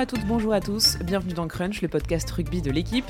à 0.00 0.06
toutes, 0.06 0.24
bonjour 0.24 0.54
à 0.54 0.60
tous, 0.60 0.96
bienvenue 1.04 1.34
dans 1.34 1.46
Crunch, 1.46 1.82
le 1.82 1.88
podcast 1.88 2.30
rugby 2.30 2.62
de 2.62 2.70
l'équipe. 2.70 3.04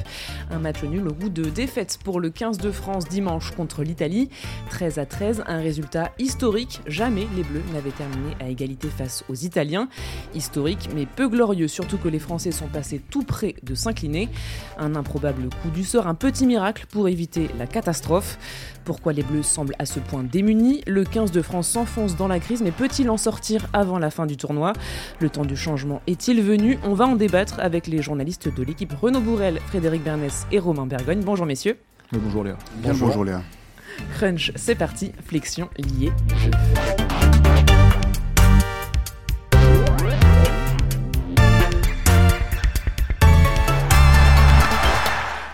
Un 0.51 0.59
match 0.59 0.83
nul 0.83 1.07
au 1.07 1.13
goût 1.13 1.29
de 1.29 1.45
défaite 1.45 2.01
pour 2.03 2.19
le 2.19 2.31
15 2.31 2.59
de 2.59 2.73
France 2.73 3.07
dimanche 3.07 3.53
contre 3.53 3.85
l'Italie. 3.85 4.29
13 4.71 4.99
à 4.99 5.07
13, 5.07 5.45
un 5.47 5.59
résultat 5.59 6.11
historique. 6.19 6.81
Jamais 6.89 7.29
les 7.37 7.45
Bleus 7.45 7.63
n'avaient 7.73 7.93
terminé 7.93 8.35
à 8.41 8.49
égalité 8.49 8.89
face 8.89 9.23
aux 9.29 9.37
Italiens. 9.37 9.89
Historique 10.35 10.89
mais 10.93 11.07
peu 11.07 11.29
glorieux, 11.29 11.69
surtout 11.69 11.97
que 11.97 12.09
les 12.09 12.19
Français 12.19 12.51
sont 12.51 12.67
passés 12.67 13.01
tout 13.09 13.23
près 13.23 13.55
de 13.63 13.77
s'incliner. 13.77 14.29
Un 14.77 14.97
improbable 14.97 15.49
coup 15.63 15.71
du 15.71 15.85
sort, 15.85 16.09
un 16.09 16.17
petit 16.17 16.45
miracle 16.45 16.87
pour 16.91 17.09
éviter 17.09 17.51
la 17.57 17.69
catastrophe. 17.69 18.37
Pourquoi 18.85 19.13
les 19.13 19.23
Bleus 19.23 19.45
semblent 19.45 19.77
à 19.79 19.87
ce 19.87 20.01
point 20.01 20.25
démunis? 20.25 20.83
Le 20.89 21.05
15 21.05 21.31
de 21.31 21.43
France 21.43 21.69
s'enfonce 21.69 22.17
dans 22.17 22.27
la 22.27 22.41
crise, 22.41 22.63
mais 22.63 22.73
peut-il 22.73 23.11
en 23.11 23.17
sortir 23.17 23.69
avant 23.73 24.01
la 24.01 24.11
fin 24.11 24.27
du 24.27 24.37
tournoi? 24.37 24.73
Le 25.21 25.31
temps 25.31 25.45
du 25.45 25.57
changement 25.57 26.03
est-il 26.09 26.43
venu? 26.43 26.80
On 26.83 26.95
va 26.95 27.07
en 27.07 27.15
débattre 27.15 27.61
avec 27.61 27.87
les 27.87 28.01
journalistes 28.01 28.49
de 28.55 28.63
l'équipe 28.63 28.93
Renaud 28.93 29.21
Bourrel, 29.21 29.61
Frédéric 29.67 30.03
Bernès 30.03 30.47
et 30.51 30.59
Romain 30.59 30.87
Bergogne. 30.87 31.21
Bonjour 31.21 31.45
messieurs. 31.45 31.79
bonjour 32.11 32.43
Léa. 32.43 32.57
Bonjour. 32.77 33.09
bonjour 33.09 33.25
Léa. 33.25 33.43
Crunch, 34.15 34.53
c'est 34.57 34.77
parti, 34.77 35.13
flexion 35.23 35.69
liée. 35.77 36.11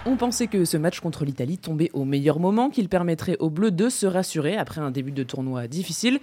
On 0.09 0.19
pensait 0.19 0.47
que 0.47 0.65
ce 0.65 0.77
match 0.77 1.01
contre 1.01 1.25
l'Italie 1.25 1.59
tombait 1.59 1.91
au 1.93 2.05
meilleur 2.05 2.39
moment, 2.39 2.71
qu'il 2.71 2.89
permettrait 2.89 3.37
aux 3.39 3.51
Bleus 3.51 3.73
de 3.73 3.89
se 3.89 4.07
rassurer 4.07 4.57
après 4.57 4.81
un 4.81 4.91
début 4.93 5.11
de 5.11 5.25
tournoi 5.25 5.67
difficile. 5.67 6.21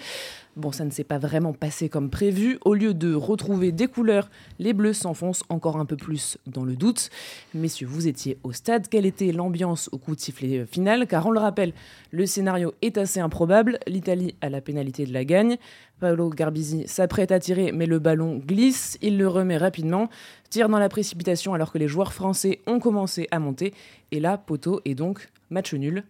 Bon, 0.56 0.72
ça 0.72 0.86
ne 0.86 0.92
s'est 0.92 1.04
pas 1.04 1.18
vraiment 1.18 1.52
passé 1.52 1.90
comme 1.90 2.12
prévu. 2.12 2.60
Au 2.64 2.76
lieu 2.76 2.94
de 2.94 3.16
retrouver 3.16 3.72
des 3.72 3.88
couleurs, 3.88 4.30
les 4.60 4.74
Bleus 4.74 4.94
s'enfoncent 4.94 5.44
encore 5.50 5.78
un 5.78 5.86
peu 5.86 5.98
plus 5.98 6.38
dans 6.46 6.64
le 6.64 6.76
doute. 6.76 7.10
Messieurs, 7.56 7.88
vous 7.88 8.08
étiez 8.08 8.38
au 8.44 8.52
stade. 8.52 8.88
Quelle 8.88 9.08
était 9.08 9.32
l'ambiance 9.32 9.90
au 9.92 9.98
coup 9.98 10.16
de 10.16 10.20
sifflet 10.20 10.68
final? 10.68 11.08
Car 11.08 11.26
on 11.26 11.32
le 11.32 11.40
rappelle, 11.40 11.74
le 12.12 12.28
scénario 12.28 12.76
est 12.84 13.00
assez 13.00 13.20
improbable. 13.20 13.80
L'Italie 13.88 14.36
a 14.42 14.50
la 14.50 14.62
pénalité 14.62 15.08
de 15.08 15.14
la 15.14 15.26
gagne. 15.26 15.58
Paolo 16.00 16.30
Garbisi 16.30 16.88
s'apprête 16.88 17.32
à 17.32 17.40
tirer, 17.40 17.72
mais 17.72 17.88
le 17.88 17.98
ballon 17.98 18.38
glisse. 18.38 19.00
Il 19.02 19.18
le 19.18 19.28
remet 19.28 19.58
rapidement, 19.58 20.08
tire 20.52 20.70
dans 20.70 20.78
la 20.78 20.90
précipitation 20.90 21.56
alors 21.56 21.72
que 21.72 21.80
les 21.80 21.88
joueurs 21.88 22.14
français 22.14 22.60
ont 22.68 22.80
commencé 22.80 23.28
à 23.32 23.40
monter. 23.40 23.74
Et 24.12 24.20
là, 24.20 24.38
poteau 24.38 24.82
est 24.86 24.94
donc 24.94 25.30
match 25.50 25.74
nul 25.74 26.04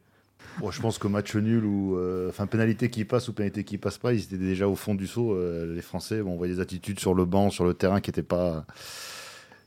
je 0.71 0.81
pense 0.81 0.97
que 0.97 1.07
match 1.07 1.35
nul 1.35 1.65
ou 1.65 1.97
euh, 1.97 2.29
enfin 2.29 2.47
pénalité 2.47 2.89
qui 2.89 3.05
passe 3.05 3.27
ou 3.27 3.33
pénalité 3.33 3.63
qui 3.63 3.77
passe 3.77 3.97
pas, 3.97 4.13
ils 4.13 4.23
étaient 4.23 4.37
déjà 4.37 4.67
au 4.67 4.75
fond 4.75 4.95
du 4.95 5.07
saut. 5.07 5.33
Euh, 5.33 5.73
les 5.73 5.81
Français, 5.81 6.21
bon, 6.21 6.33
on 6.33 6.37
voyait 6.37 6.55
des 6.55 6.59
attitudes 6.59 6.99
sur 6.99 7.13
le 7.13 7.25
banc, 7.25 7.49
sur 7.49 7.65
le 7.65 7.73
terrain 7.73 8.01
qui 8.01 8.09
n'étaient 8.09 8.23
pas 8.23 8.65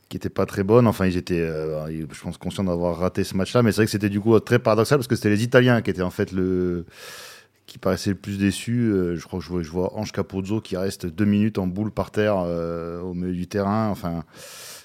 qui 0.09 0.19
pas 0.19 0.45
très 0.45 0.63
bonnes. 0.63 0.87
Enfin, 0.87 1.05
ils 1.05 1.17
étaient, 1.17 1.41
euh, 1.41 2.07
je 2.11 2.21
pense, 2.21 2.37
conscients 2.37 2.63
d'avoir 2.63 2.97
raté 2.97 3.23
ce 3.23 3.35
match-là. 3.35 3.61
Mais 3.63 3.71
c'est 3.71 3.77
vrai 3.77 3.85
que 3.85 3.91
c'était 3.91 4.09
du 4.09 4.21
coup 4.21 4.39
très 4.39 4.59
paradoxal 4.59 4.97
parce 4.97 5.07
que 5.07 5.15
c'était 5.15 5.29
les 5.29 5.43
Italiens 5.43 5.81
qui 5.81 5.89
étaient 5.89 6.01
en 6.01 6.11
fait 6.11 6.31
le 6.31 6.85
qui 7.65 7.79
le 7.83 8.13
plus 8.13 8.37
déçus. 8.37 8.93
je 9.15 9.21
crois 9.25 9.39
que 9.39 9.45
je 9.45 9.49
vois, 9.49 9.61
je 9.61 9.69
vois 9.69 9.93
Ange 9.97 10.13
Capozzo 10.13 10.61
qui 10.61 10.77
reste 10.77 11.05
deux 11.05 11.25
minutes 11.25 11.57
en 11.57 11.67
boule 11.67 11.91
par 11.91 12.11
terre 12.11 12.37
au 12.37 13.13
milieu 13.13 13.33
du 13.33 13.47
terrain. 13.47 13.89
Enfin. 13.89 14.23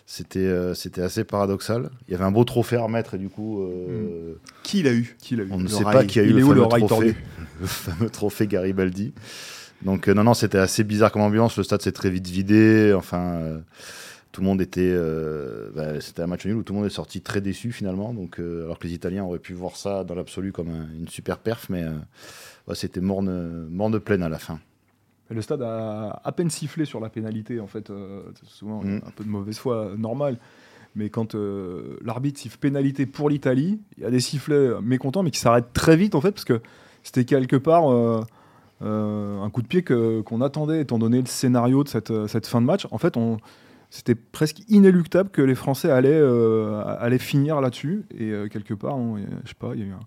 C'était 0.07 0.41
euh, 0.41 0.75
c'était 0.75 1.03
assez 1.03 1.25
paradoxal. 1.25 1.91
Il 2.07 2.13
y 2.13 2.15
avait 2.15 2.25
un 2.25 2.33
beau 2.33 2.45
trophée 2.45 2.77
à 2.77 2.83
remettre 2.83 3.15
et 3.15 3.19
du 3.19 3.29
coup. 3.29 3.63
Euh, 3.63 4.35
hmm. 4.35 4.39
Qui 4.63 4.83
l'a 4.83 4.93
eu, 4.93 5.17
qui 5.21 5.35
eu 5.35 5.49
On 5.51 5.59
ne 5.59 5.69
sait 5.69 5.85
pas 5.85 6.05
qui 6.05 6.21
a 6.21 6.23
eu 6.23 6.33
le, 6.33 6.43
fameux 6.45 6.87
trophée, 6.87 7.15
le 7.61 7.67
fameux 7.67 8.11
trophée 8.11 8.47
Garibaldi. 8.47 9.13
Donc 9.83 10.09
euh, 10.09 10.15
non, 10.15 10.25
non, 10.25 10.35
c'était 10.35 10.59
assez 10.59 10.85
bizarre 10.85 11.13
comme 11.13 11.23
ambiance. 11.23 11.57
Le 11.57 11.63
stade 11.63 11.83
s'est 11.83 11.93
très 11.93 12.11
vite 12.11 12.27
vidé. 12.27 12.93
Enfin, 12.97 13.63
tout 14.33 14.41
le 14.41 14.47
monde 14.47 14.61
était. 14.61 14.95
Bah, 15.75 16.01
c'était 16.01 16.23
un 16.23 16.27
match 16.27 16.47
nul 16.47 16.57
où 16.57 16.63
tout 16.63 16.73
le 16.73 16.81
monde 16.81 16.87
est 16.87 16.95
sorti 16.95 17.21
très 17.21 17.41
déçu 17.41 17.73
finalement. 17.73 18.13
Donc, 18.13 18.39
alors 18.39 18.79
que 18.79 18.87
les 18.87 18.95
Italiens 18.95 19.25
auraient 19.25 19.39
pu 19.39 19.55
voir 19.55 19.77
ça 19.77 20.05
dans 20.05 20.15
l'absolu 20.15 20.53
comme 20.53 20.69
une 20.99 21.09
super 21.09 21.39
perf, 21.39 21.69
mais 21.71 21.85
c'était 22.75 23.01
morne, 23.01 23.69
morne 23.71 24.01
pleine 24.01 24.23
à 24.23 24.29
la 24.29 24.39
fin 24.39 24.59
le 25.33 25.43
stade 25.43 25.63
a 25.63 26.21
à 26.25 26.33
peine 26.33 26.51
sifflé 26.51 26.85
sur 26.85 27.01
la 27.01 27.09
pénalité, 27.09 27.61
en 27.61 27.67
fait, 27.67 27.91
euh, 27.91 28.23
souvent 28.45 28.83
mm. 28.83 29.01
un 29.07 29.11
peu 29.11 29.25
de 29.25 29.29
mauvaise 29.29 29.59
foi, 29.59 29.77
euh, 29.77 29.97
normal. 29.97 30.39
Mais 30.95 31.09
quand 31.09 31.35
euh, 31.35 31.97
l'arbitre 32.05 32.39
siffle 32.39 32.59
pénalité 32.59 33.07
pour 33.07 33.31
l'Italie, 33.31 33.81
il 33.97 34.03
y 34.03 34.07
a 34.07 34.11
des 34.11 34.21
sifflets 34.21 34.81
mécontents, 34.83 35.23
mais 35.23 35.31
qui 35.31 35.41
s'arrêtent 35.41 35.73
très 35.73 35.97
vite, 35.97 36.15
en 36.15 36.21
fait, 36.21 36.33
parce 36.33 36.45
que 36.45 36.61
c'était 37.03 37.25
quelque 37.25 37.57
part 37.57 37.85
un 38.81 39.51
coup 39.51 39.63
de 39.63 39.67
pied 39.67 39.83
qu'on 39.83 40.41
attendait, 40.41 40.83
étant 40.83 40.99
donné 40.99 41.21
le 41.21 41.27
scénario 41.27 41.83
de 41.83 41.89
cette, 41.89 42.27
cette 42.27 42.47
fin 42.47 42.61
de 42.61 42.67
match. 42.67 42.87
En 42.91 42.99
fait, 42.99 43.15
c'était 43.91 44.15
presque 44.15 44.61
inéluctable 44.69 45.31
que 45.31 45.41
les 45.41 45.55
Français 45.55 45.91
allaient, 45.91 46.23
allaient 46.99 47.19
finir 47.19 47.61
là-dessus. 47.61 48.05
Et 48.17 48.31
quelque 48.51 48.75
part, 48.75 48.99
je 49.45 49.49
sais 49.49 49.55
pas, 49.59 49.71
il 49.75 49.81
y 49.81 49.83
a 49.83 49.87
eu 49.87 49.93
un 49.93 50.01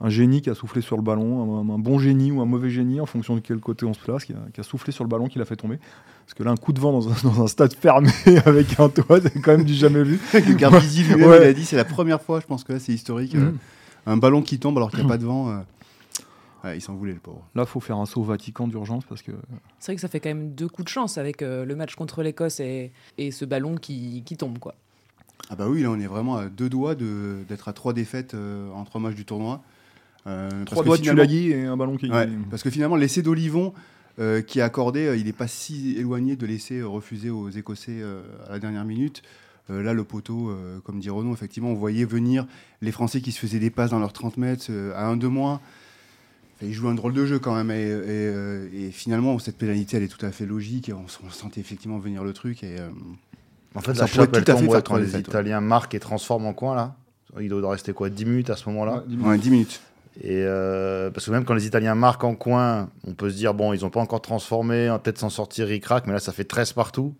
un 0.00 0.08
génie 0.08 0.42
qui 0.42 0.50
a 0.50 0.54
soufflé 0.54 0.80
sur 0.80 0.96
le 0.96 1.02
ballon, 1.02 1.60
un, 1.60 1.78
bon 1.78 1.98
génie 1.98 2.32
ou 2.32 2.40
un 2.40 2.46
mauvais 2.46 2.70
génie 2.70 3.00
en 3.00 3.06
fonction 3.06 3.34
de 3.34 3.40
quel 3.40 3.58
côté 3.58 3.86
on 3.86 3.94
se 3.94 4.00
place, 4.00 4.24
qui 4.24 4.32
a, 4.32 4.62
soufflé 4.62 4.92
sur 4.92 5.04
le 5.04 5.08
ballon, 5.08 5.28
qui 5.28 5.38
l'a 5.38 5.44
fait 5.44 5.56
tomber. 5.56 5.78
Parce 6.24 6.34
que 6.34 6.42
là, 6.42 6.50
un 6.50 6.56
coup 6.56 6.72
de 6.72 6.80
vent 6.80 6.92
dans 6.92 7.42
un, 7.42 7.46
stade 7.46 7.74
fermé 7.74 8.10
avec 8.46 8.78
un 8.80 8.88
toit, 8.88 9.20
c'est 9.20 9.40
quand 9.40 9.52
même 9.52 9.64
du 9.64 9.74
jamais 9.74 10.02
vu. 10.02 10.18
lui 10.32 10.56
il 10.58 10.64
a 10.64 11.52
dit 11.52 11.64
c'est 11.64 11.76
la 11.76 11.84
première 11.84 12.20
fois, 12.20 12.40
je 12.40 12.46
pense 12.46 12.64
que 12.64 12.72
là 12.72 12.78
c'est 12.78 12.92
historique. 12.92 13.34
Euh, 13.34 13.50
mm. 13.50 13.58
un 14.06 14.16
ballon 14.16 14.42
qui 14.42 14.58
tombe 14.58 14.76
alors 14.76 14.90
qu'il 14.90 15.00
n'y 15.00 15.06
a 15.06 15.08
pas 15.08 15.18
de 15.18 15.24
vent. 15.24 15.50
Euh, 16.64 16.74
il 16.74 16.80
s'en 16.80 16.94
voulait 16.94 17.12
le 17.12 17.18
pauvre. 17.18 17.46
Là, 17.54 17.64
il 17.64 17.68
faut 17.68 17.80
faire 17.80 17.98
un 17.98 18.06
saut 18.06 18.22
au 18.22 18.24
Vatican 18.24 18.66
d'urgence 18.66 19.04
parce 19.06 19.20
que. 19.20 19.32
C'est 19.78 19.92
vrai 19.92 19.96
que 19.96 20.00
ça 20.00 20.08
fait 20.08 20.18
quand 20.18 20.30
même 20.30 20.54
deux 20.54 20.68
coups 20.68 20.86
de 20.86 20.90
chance 20.90 21.18
avec 21.18 21.42
euh, 21.42 21.66
le 21.66 21.76
match 21.76 21.94
contre 21.94 22.22
l'Écosse 22.22 22.58
et, 22.58 22.90
et, 23.18 23.30
ce 23.32 23.44
ballon 23.44 23.76
qui, 23.76 24.22
qui, 24.24 24.38
tombe. 24.38 24.58
quoi. 24.58 24.74
Ah 25.50 25.56
bah 25.56 25.66
oui, 25.68 25.82
là 25.82 25.90
on 25.90 26.00
est 26.00 26.06
vraiment 26.06 26.36
à 26.36 26.46
deux 26.46 26.70
doigts 26.70 26.94
d'être 26.94 27.68
à 27.68 27.74
trois 27.74 27.92
défaites 27.92 28.34
en 28.34 28.84
trois 28.84 29.00
matchs 29.00 29.14
du 29.14 29.26
tournoi. 29.26 29.62
Euh, 30.26 30.64
Trois 30.64 30.84
doigts 30.84 30.96
de 30.96 31.24
dit 31.24 31.50
et 31.50 31.64
un 31.64 31.76
ballon 31.76 31.96
qui. 31.96 32.10
parce 32.50 32.62
que 32.62 32.70
finalement, 32.70 32.96
l'essai 32.96 33.22
d'Olivon 33.22 33.74
euh, 34.18 34.42
qui 34.42 34.60
est 34.60 34.62
accordé, 34.62 35.06
euh, 35.06 35.16
il 35.16 35.26
n'est 35.26 35.32
pas 35.32 35.48
si 35.48 35.96
éloigné 35.98 36.36
de 36.36 36.46
l'essai 36.46 36.82
refusé 36.82 37.30
aux 37.30 37.50
Écossais 37.50 38.02
à 38.48 38.52
la 38.52 38.58
dernière 38.58 38.84
minute. 38.84 39.22
là, 39.68 39.92
le 39.92 40.04
poteau, 40.04 40.56
comme 40.84 41.00
dit 41.00 41.10
Renaud, 41.10 41.32
effectivement, 41.32 41.70
on 41.70 41.74
voyait 41.74 42.04
venir 42.04 42.46
les 42.80 42.92
Français 42.92 43.20
qui 43.20 43.32
se 43.32 43.38
faisaient 43.38 43.58
des 43.58 43.70
passes 43.70 43.90
dans 43.90 43.98
leurs 43.98 44.12
30 44.12 44.36
mètres 44.36 44.70
à 44.94 45.06
un 45.06 45.16
de 45.16 45.26
moins. 45.26 45.60
ils 46.62 46.72
jouent 46.72 46.88
un 46.88 46.94
drôle 46.94 47.14
de 47.14 47.26
jeu 47.26 47.38
quand 47.38 47.54
même. 47.54 47.70
Et, 47.70 48.90
finalement, 48.92 49.38
cette 49.38 49.58
pénalité, 49.58 49.96
elle 49.98 50.04
est 50.04 50.08
tout 50.08 50.24
à 50.24 50.30
fait 50.30 50.46
logique. 50.46 50.90
on, 50.94 51.30
sentait 51.30 51.60
effectivement 51.60 51.98
venir 51.98 52.24
le 52.24 52.32
truc. 52.32 52.62
Et, 52.64 52.76
en 53.74 53.80
fait, 53.80 53.94
ça 53.94 54.06
pourrait 54.06 54.28
tout 54.28 54.50
à 54.50 54.56
fait 54.56 54.82
quand 54.84 54.96
les 54.96 55.18
Italiens 55.18 55.60
marquent 55.60 55.94
et 55.94 56.00
transforment 56.00 56.46
en 56.46 56.54
coin, 56.54 56.74
là. 56.74 56.96
Il 57.40 57.48
doit 57.48 57.68
rester 57.68 57.92
quoi 57.92 58.10
10 58.10 58.24
minutes 58.26 58.50
à 58.50 58.54
ce 58.54 58.68
moment-là 58.68 59.02
10 59.08 59.50
minutes. 59.50 59.80
Et 60.22 60.42
euh, 60.44 61.10
parce 61.10 61.26
que 61.26 61.30
même 61.32 61.44
quand 61.44 61.54
les 61.54 61.66
Italiens 61.66 61.94
marquent 61.94 62.24
en 62.24 62.36
coin, 62.36 62.90
on 63.06 63.14
peut 63.14 63.30
se 63.30 63.36
dire, 63.36 63.52
bon, 63.52 63.72
ils 63.72 63.80
n'ont 63.80 63.90
pas 63.90 64.00
encore 64.00 64.22
transformé, 64.22 64.94
peut-être 65.02 65.18
s'en 65.18 65.30
sortir 65.30 65.66
ric-rac, 65.66 66.06
mais 66.06 66.12
là, 66.12 66.20
ça 66.20 66.32
fait 66.32 66.44
13 66.44 66.72
partout. 66.72 67.14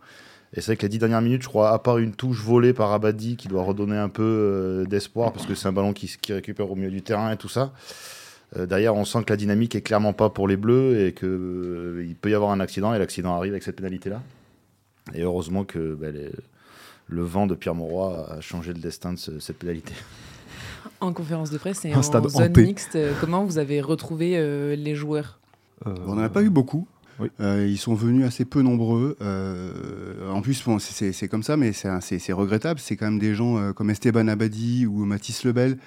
Et 0.53 0.60
c'est 0.60 0.66
vrai 0.66 0.77
que 0.77 0.82
les 0.82 0.88
10 0.88 0.99
dernières 1.00 1.21
minutes, 1.21 1.43
je 1.43 1.49
crois, 1.49 1.72
à 1.72 1.78
part 1.81 1.99
une 1.99 2.15
touche 2.15 2.41
volée 2.41 2.72
par 2.72 2.93
Abadi 2.93 3.37
qui 3.37 3.49
doit 3.49 3.65
redonner 3.65 3.97
un 3.97 4.09
peu 4.09 4.22
euh, 4.22 4.84
d'espoir, 4.84 5.32
parce 5.32 5.47
que 5.47 5.56
c'est 5.56 5.66
un 5.66 5.72
ballon 5.72 5.93
qui, 5.93 6.16
récupère 6.28 6.71
au 6.71 6.77
milieu 6.77 6.91
du 6.91 7.03
terrain 7.03 7.32
et 7.32 7.37
tout 7.37 7.49
ça. 7.49 7.72
Euh, 8.56 8.66
derrière, 8.66 8.94
on 8.94 9.05
sent 9.05 9.25
que 9.25 9.32
la 9.32 9.37
dynamique 9.37 9.75
est 9.75 9.82
clairement 9.82 10.12
pas 10.12 10.31
pour 10.31 10.47
les 10.47 10.56
Bleus 10.56 11.05
et 11.05 11.12
qu'il 11.12 12.06
il 12.06 12.15
peut 12.15 12.31
y 12.31 12.34
avoir 12.34 12.53
un 12.53 12.61
accident, 12.61 12.94
et 12.94 12.99
l'accident 13.00 13.34
arrive 13.34 13.53
avec 13.53 13.65
cette 13.65 13.76
pénalité-là. 13.76 14.22
Et 15.15 15.22
heureusement 15.22 15.65
que 15.65 15.94
ben, 15.94 16.15
le 17.09 17.22
vent 17.22 17.49
de 17.49 17.56
Pierre 17.56 17.75
Mauroy 17.75 18.25
a 18.31 18.41
changé 18.41 18.72
le 18.72 18.78
destin 18.78 19.15
de 19.15 19.19
cette 19.19 19.59
pénalité 19.59 19.93
en 21.00 21.12
conférence 21.12 21.50
de 21.50 21.59
presse 21.59 21.84
et 21.84 21.95
en 21.95 22.03
zone 22.03 22.53
mixte. 22.56 22.97
Euh, 22.97 23.12
comment 23.21 23.45
vous 23.45 23.59
avez 23.59 23.81
retrouvé 23.81 24.34
euh, 24.37 24.77
les 24.77 24.95
joueurs 24.95 25.41
euh, 25.87 25.95
On 26.06 26.15
n'en 26.15 26.22
a 26.22 26.28
pas 26.28 26.43
eu 26.43 26.50
beaucoup. 26.50 26.87
ils 27.41 27.78
sont 27.78 27.95
venus 27.95 28.25
assez 28.26 28.44
peu 28.44 28.62
nombreux. 28.62 29.17
en 30.31 30.41
plus, 30.43 30.62
bon, 30.64 30.79
c'est 30.79 31.29
comme 31.29 31.43
ça, 31.43 31.56
mais 31.56 31.73
c'est 31.73 32.32
regrettable. 32.32 32.81
C'est 32.81 32.97
quand 32.97 33.06
même 33.06 33.19
des 33.19 33.35
gens 33.35 33.73
comme 33.73 33.91
Esteban 33.91 34.29
Abadi 34.29 34.87
ou 34.87 35.05
Mathis 35.05 35.44
Lebel 35.44 35.79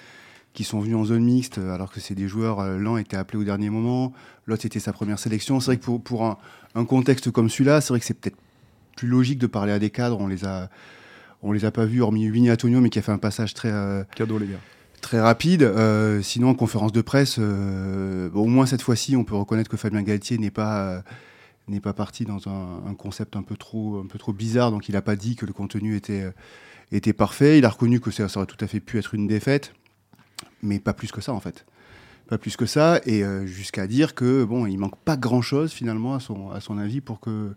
qui 0.54 0.64
sont 0.64 0.80
venus 0.80 0.96
en 0.96 1.06
zone 1.06 1.24
mixte, 1.24 1.60
alors 1.60 1.92
que 1.92 2.00
c'est 2.00 2.16
des 2.16 2.28
joueurs. 2.28 2.66
L'un 2.80 2.98
était 2.98 3.16
appelé 3.18 3.38
au 3.38 3.44
dernier 3.44 3.70
moment, 3.70 4.12
l'autre 4.48 4.64
c'était 4.64 4.80
sa 4.80 4.92
première 4.92 5.20
sélection. 5.20 5.60
C'est 5.60 5.68
vrai 5.68 5.78
que 5.78 5.84
pour, 5.84 6.02
pour 6.02 6.26
un, 6.26 6.40
un, 6.74 6.84
contexte 6.84 7.30
comme 7.30 7.48
celui-là, 7.48 7.80
c'est 7.80 7.90
vrai 7.90 8.00
que 8.00 8.06
c'est 8.08 8.16
peut-être 8.16 8.38
plus 8.96 9.08
logique 9.08 9.38
de 9.38 9.46
parler 9.46 9.72
à 9.72 9.78
des 9.78 9.92
cadres. 9.92 10.20
On 10.20 10.26
les 10.26 10.46
a, 10.46 10.72
on 11.44 11.52
les 11.52 11.64
a 11.64 11.70
pas 11.70 11.86
vus, 11.86 12.02
hormis 12.02 12.28
Winnie 12.28 12.50
Antonio, 12.50 12.82
mais 12.82 12.90
qui 12.90 12.98
a 12.98 13.04
fait 13.04 13.12
un 13.12 13.20
passage 13.20 13.54
très. 13.54 13.70
Cadeau, 14.16 14.40
les 14.40 14.48
gars 14.48 14.60
très 15.02 15.20
rapide. 15.20 15.64
Euh, 15.64 16.22
sinon, 16.22 16.50
en 16.50 16.56
conférence 16.56 16.92
de 16.92 17.02
presse, 17.02 17.38
euh, 17.40 18.30
au 18.34 18.46
moins 18.46 18.66
cette 18.66 18.82
fois-ci, 18.82 19.16
on 19.16 19.24
peut 19.24 19.36
reconnaître 19.36 19.70
que 19.70 19.78
Fabien 19.78 20.02
Galtier 20.02 20.38
n'est 20.38 20.52
pas 20.52 21.04
euh, 21.70 21.80
pas 21.82 21.94
parti 21.94 22.26
dans 22.26 22.48
un, 22.48 22.94
concept 22.96 23.36
un 23.36 23.44
peu 23.44 23.56
trop 23.56 24.00
un 24.00 24.08
peu 24.08 24.20
trop 24.20 24.34
bizarre. 24.34 24.72
Donc, 24.72 24.90
il 24.90 24.94
n'a 24.94 25.02
pas 25.02 25.16
dit 25.16 25.36
que 25.36 25.46
le 25.46 25.54
contenu 25.54 25.96
était 25.96 26.32
était 26.92 27.14
parfait. 27.14 27.58
Il 27.58 27.66
a 27.66 27.70
reconnu 27.70 28.00
que 28.00 28.12
ça, 28.12 28.28
aurait 28.36 28.46
tout 28.46 28.64
à 28.64 28.68
fait 28.68 28.80
pu 28.80 28.98
être 28.98 29.14
une 29.14 29.28
défaite, 29.28 29.74
mais 30.62 30.80
pas 30.80 30.94
plus 30.94 31.12
que 31.12 31.22
ça 31.22 31.34
en 31.34 31.40
fait. 31.40 31.66
Pas 32.28 32.38
plus 32.38 32.58
que 32.58 32.66
ça, 32.66 33.00
et 33.06 33.24
jusqu'à 33.46 33.88
dire 33.88 34.14
que 34.14 34.44
bon, 34.44 34.66
il 34.66 34.78
manque 34.78 34.98
pas 34.98 35.16
grand-chose 35.16 35.72
finalement 35.72 36.16
à 36.16 36.20
son 36.20 36.52
à 36.52 36.60
son 36.60 36.78
avis 36.78 37.00
pour 37.00 37.22
que 37.22 37.54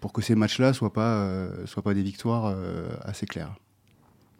pour 0.00 0.12
que 0.12 0.22
ces 0.22 0.34
matchs-là 0.34 0.72
soient 0.72 0.92
pas, 0.92 1.28
soient 1.66 1.82
pas 1.82 1.94
des 1.94 2.02
victoires 2.02 2.56
assez 3.02 3.26
claires. 3.26 3.54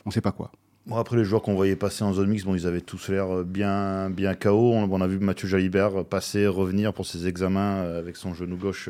On 0.04 0.10
ne 0.10 0.12
sait 0.12 0.20
pas 0.20 0.32
quoi. 0.32 0.50
Bon, 0.86 0.96
après, 0.96 1.16
les 1.16 1.24
joueurs 1.24 1.42
qu'on 1.42 1.54
voyait 1.54 1.76
passer 1.76 2.04
en 2.04 2.12
zone 2.12 2.30
mixte, 2.30 2.46
bon, 2.46 2.54
ils 2.54 2.66
avaient 2.66 2.80
tous 2.80 3.08
l'air 3.08 3.44
bien, 3.44 4.10
bien 4.10 4.34
KO. 4.34 4.72
On, 4.72 5.00
a 5.00 5.06
vu 5.06 5.18
Mathieu 5.18 5.46
Jalibert 5.46 6.04
passer, 6.04 6.46
revenir 6.46 6.92
pour 6.92 7.06
ses 7.06 7.26
examens 7.26 7.82
avec 7.82 8.16
son 8.16 8.34
genou 8.34 8.56
gauche 8.56 8.88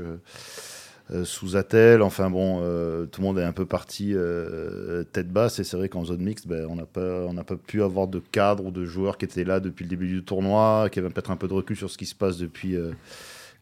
euh, 1.13 1.25
sous 1.25 1.57
Attel. 1.57 2.03
Enfin 2.03 2.31
bon, 2.31 2.61
euh, 2.63 3.07
tout 3.07 3.21
le 3.21 3.27
monde 3.27 3.39
est 3.39 3.45
un 3.45 3.53
peu 3.53 3.67
parti 3.67 4.13
euh, 4.15 5.03
tête 5.13 5.29
basse. 5.29 5.59
Et 5.59 5.65
c'est 5.65 5.77
vrai 5.77 5.89
qu'en 5.89 6.05
zone 6.05 6.23
mixte, 6.23 6.47
ben, 6.47 6.67
on 6.69 6.77
n'a 6.77 6.87
pas, 6.87 7.27
pas 7.45 7.57
pu 7.57 7.83
avoir 7.83 8.07
de 8.07 8.21
cadre 8.21 8.67
ou 8.67 8.71
de 8.71 8.85
joueurs 8.85 9.19
qui 9.19 9.25
étaient 9.25 9.45
là 9.45 9.59
depuis 9.59 9.85
le 9.85 9.91
début 9.91 10.07
du 10.07 10.23
tournoi, 10.23 10.89
qui 10.91 11.01
avaient 11.01 11.11
peut-être 11.11 11.31
un 11.31 11.37
peu 11.37 11.49
de 11.49 11.55
recul 11.55 11.77
sur 11.77 11.91
ce 11.91 11.99
qui 11.99 12.07
se 12.07 12.15
passe 12.15 12.39
depuis 12.39 12.77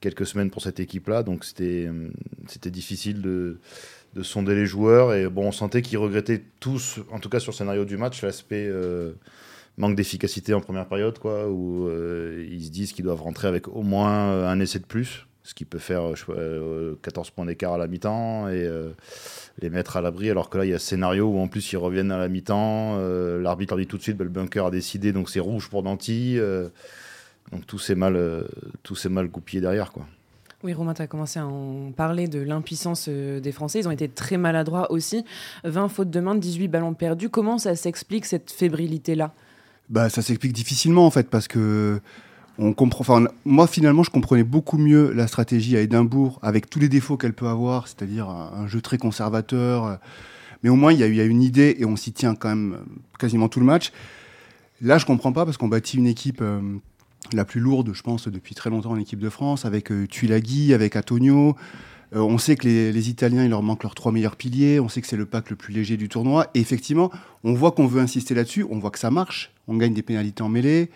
quelques 0.00 0.26
semaines 0.26 0.50
pour 0.50 0.62
cette 0.62 0.78
équipe-là. 0.78 1.22
Donc 1.22 1.44
c'était, 1.44 1.88
c'était 2.48 2.70
difficile 2.70 3.22
de, 3.22 3.58
de, 4.14 4.22
sonder 4.22 4.54
les 4.54 4.66
joueurs. 4.66 5.14
Et 5.14 5.28
bon, 5.28 5.48
on 5.48 5.52
sentait 5.52 5.82
qu'ils 5.82 5.98
regrettaient 5.98 6.42
tous, 6.60 7.00
en 7.10 7.18
tout 7.18 7.28
cas 7.28 7.40
sur 7.40 7.52
le 7.52 7.56
scénario 7.56 7.84
du 7.84 7.96
match, 7.96 8.22
l'aspect 8.22 8.70
manque 9.76 9.96
d'efficacité 9.96 10.54
en 10.54 10.60
première 10.60 10.86
période, 10.86 11.18
quoi, 11.18 11.48
où 11.48 11.88
ils 11.88 12.64
se 12.64 12.70
disent 12.70 12.92
qu'ils 12.92 13.04
doivent 13.04 13.22
rentrer 13.22 13.48
avec 13.48 13.68
au 13.68 13.82
moins 13.82 14.46
un 14.46 14.60
essai 14.60 14.78
de 14.78 14.86
plus 14.86 15.28
ce 15.48 15.54
qui 15.54 15.64
peut 15.64 15.78
faire 15.78 16.12
14 16.12 16.28
euh, 16.36 16.96
points 17.34 17.46
d'écart 17.46 17.72
à 17.72 17.78
la 17.78 17.86
mi-temps 17.86 18.48
et 18.48 18.64
euh, 18.64 18.90
les 19.62 19.70
mettre 19.70 19.96
à 19.96 20.02
l'abri. 20.02 20.28
Alors 20.28 20.50
que 20.50 20.58
là, 20.58 20.66
il 20.66 20.70
y 20.70 20.74
a 20.74 20.78
ce 20.78 20.88
scénario 20.88 21.24
où 21.24 21.38
en 21.38 21.48
plus 21.48 21.72
ils 21.72 21.78
reviennent 21.78 22.12
à 22.12 22.18
la 22.18 22.28
mi-temps. 22.28 22.98
Euh, 22.98 23.40
l'arbitre 23.40 23.78
dit 23.78 23.86
tout 23.86 23.96
de 23.96 24.02
suite, 24.02 24.18
bah, 24.18 24.24
le 24.24 24.30
bunker 24.30 24.66
a 24.66 24.70
décidé, 24.70 25.12
donc 25.12 25.30
c'est 25.30 25.40
rouge 25.40 25.70
pour 25.70 25.82
Danty. 25.82 26.38
donc 27.50 27.66
tout 27.66 27.78
s'est 27.78 27.94
mal, 27.94 28.44
tout 28.82 28.96
mal 29.08 29.28
goupillé 29.28 29.62
derrière, 29.62 29.90
quoi. 29.90 30.06
Oui, 30.64 30.74
Romain, 30.74 30.94
tu 30.94 31.02
as 31.02 31.06
commencé 31.06 31.38
à 31.38 31.46
en 31.46 31.92
parler 31.92 32.26
de 32.26 32.40
l'impuissance 32.40 33.08
des 33.08 33.52
Français. 33.52 33.78
Ils 33.80 33.88
ont 33.88 33.92
été 33.92 34.08
très 34.08 34.36
maladroits 34.36 34.90
aussi. 34.90 35.24
20 35.64 35.88
fautes 35.88 36.10
de 36.10 36.20
main, 36.20 36.34
18 36.34 36.66
ballons 36.68 36.94
perdus. 36.94 37.28
Comment 37.28 37.58
ça 37.58 37.76
s'explique 37.76 38.26
cette 38.26 38.50
fébrilité-là? 38.50 39.32
Bah, 39.88 40.08
Ça 40.08 40.20
s'explique 40.20 40.52
difficilement 40.52 41.06
en 41.06 41.10
fait 41.10 41.30
parce 41.30 41.46
que 41.46 42.00
on 42.58 42.72
comprend. 42.72 43.24
Moi, 43.44 43.66
finalement, 43.66 44.02
je 44.02 44.10
comprenais 44.10 44.42
beaucoup 44.42 44.78
mieux 44.78 45.12
la 45.12 45.26
stratégie 45.26 45.76
à 45.76 45.80
Édimbourg, 45.80 46.38
avec 46.42 46.68
tous 46.68 46.80
les 46.80 46.88
défauts 46.88 47.16
qu'elle 47.16 47.32
peut 47.32 47.46
avoir, 47.46 47.86
c'est-à-dire 47.86 48.28
un, 48.28 48.66
jeu 48.66 48.80
très 48.80 48.98
conservateur. 48.98 49.86
Euh, 49.86 49.94
mais 50.62 50.70
au 50.70 50.74
moins, 50.74 50.92
il 50.92 50.98
y, 50.98 51.04
a, 51.04 51.06
eu 51.06 51.28
une 51.28 51.42
idée 51.42 51.76
et 51.78 51.84
on 51.84 51.94
s'y 51.94 52.12
tient 52.12 52.34
quand 52.34 52.48
même 52.48 52.74
euh, 52.74 52.84
quasiment 53.18 53.48
tout 53.48 53.60
le 53.60 53.66
match. 53.66 53.92
Là, 54.82 54.98
je 54.98 55.06
comprends 55.06 55.32
pas 55.32 55.44
parce 55.44 55.56
qu'on 55.56 55.68
bâtit 55.68 55.98
une 55.98 56.08
équipe 56.08 56.40
euh, 56.42 56.60
la 57.32 57.44
plus 57.44 57.60
lourde, 57.60 57.90
je 57.92 58.02
pense, 58.02 58.28
depuis 58.28 58.54
très 58.54 58.70
longtemps 58.70 58.92
en 58.92 58.98
équipe 58.98 59.18
de 59.18 59.28
France, 59.28 59.64
avec 59.64 59.90
Tuilagi, 60.08 60.74
avec 60.74 60.96
Antonio. 60.96 61.56
on 62.12 62.38
sait 62.38 62.56
que 62.56 62.66
les, 62.66 63.10
Italiens, 63.10 63.44
il 63.44 63.50
leur 63.50 63.62
manque 63.62 63.82
leurs 63.82 63.94
trois 63.94 64.12
meilleurs 64.12 64.36
piliers. 64.36 64.80
On 64.80 64.88
sait 64.88 65.00
que 65.00 65.06
c'est 65.06 65.16
le 65.16 65.26
pack 65.26 65.50
le 65.50 65.56
plus 65.56 65.72
léger 65.72 65.96
du 65.96 66.08
tournoi. 66.08 66.48
Et 66.54 66.60
effectivement, 66.60 67.10
on 67.44 67.54
voit 67.54 67.72
qu'on 67.72 67.86
veut 67.86 68.00
insister 68.00 68.34
là-dessus. 68.34 68.64
On 68.70 68.78
voit 68.78 68.90
que 68.90 68.98
ça 68.98 69.10
marche. 69.10 69.52
On 69.66 69.76
gagne 69.76 69.94
des 69.94 70.02
pénalités 70.02 70.42
en 70.42 70.48
mêlée. 70.48 70.90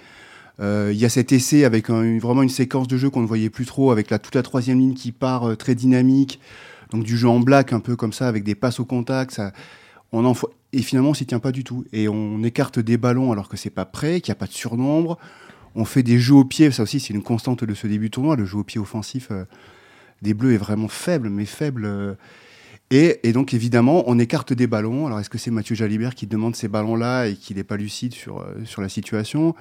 Euh, 0.61 0.91
il 0.93 0.99
y 0.99 1.05
a 1.05 1.09
cet 1.09 1.33
essai 1.33 1.65
avec 1.65 1.89
vraiment 1.91 2.43
une 2.43 2.49
séquence 2.49 2.87
de 2.89 2.97
jeu 2.97 3.11
qu'on 3.11 3.23
ne 3.23 3.27
voyait 3.27 3.51
plus 3.51 3.67
trop, 3.67 3.91
avec 3.91 4.11
la, 4.11 4.19
toute 4.19 4.35
la 4.35 4.43
troisième 4.43 4.79
ligne 4.79 4.95
qui 4.95 5.13
part 5.13 5.49
euh, 5.49 5.57
très 5.57 5.75
dynamique, 5.75 6.41
donc 6.91 7.05
du 7.05 7.17
jeu 7.17 7.29
en 7.29 7.41
black 7.41 7.73
un 7.73 7.81
peu 7.81 7.97
comme 7.97 8.13
ça, 8.13 8.29
avec 8.29 8.45
des 8.45 8.55
passes 8.55 8.79
au 8.79 8.85
contact. 8.85 9.33
Ça, 9.33 9.53
on 10.13 10.25
en, 10.27 10.35
et 10.73 10.83
finalement, 10.83 11.11
on 11.11 11.15
s'y 11.15 11.27
tient 11.27 11.39
pas 11.39 11.53
du 11.53 11.65
tout. 11.65 11.85
Et 11.93 12.09
on 12.09 12.43
écarte 12.43 12.79
des 12.79 12.97
ballons 12.97 13.33
alors 13.33 13.49
que 13.49 13.57
c'est 13.57 13.71
pas 13.71 13.85
prêt, 13.85 14.21
qu'il 14.21 14.31
n'y 14.33 14.37
a 14.37 14.41
pas 14.41 14.47
de 14.47 14.53
surnombre. 14.53 15.19
On 15.75 15.85
fait 15.85 16.03
des 16.03 16.19
jeux 16.19 16.35
au 16.35 16.45
pied, 16.45 16.71
ça 16.71 16.83
aussi 16.83 17.01
c'est 17.01 17.15
une 17.15 17.23
constante 17.23 17.65
de 17.65 17.75
ce 17.75 17.87
début 17.87 18.07
de 18.07 18.15
tournoi. 18.15 18.37
Le 18.37 18.45
jeu 18.45 18.59
au 18.59 18.65
pied 18.65 18.81
offensif 18.81 19.29
euh, 19.31 19.45
des 20.21 20.35
Bleus 20.35 20.55
est 20.55 20.59
vraiment 20.59 20.89
faible, 20.89 21.29
mais 21.29 21.45
faible. 21.47 22.17
Et, 22.91 23.21
et, 23.23 23.33
donc 23.33 23.55
évidemment, 23.55 24.05
on 24.07 24.19
écarte 24.19 24.53
des 24.53 24.67
ballons. 24.67 25.07
Alors 25.07 25.19
est-ce 25.21 25.31
que 25.31 25.39
c'est 25.39 25.51
Mathieu 25.51 25.75
Jalibert 25.75 26.15
qui 26.15 26.27
demande 26.27 26.55
ces 26.55 26.69
ballons-là 26.69 27.27
et 27.27 27.35
qu'il 27.35 27.57
n'est 27.57 27.65
pas 27.65 27.77
lucide 27.77 28.13
sur, 28.13 28.47
sur 28.65 28.83
la 28.83 28.89
situation? 28.89 29.55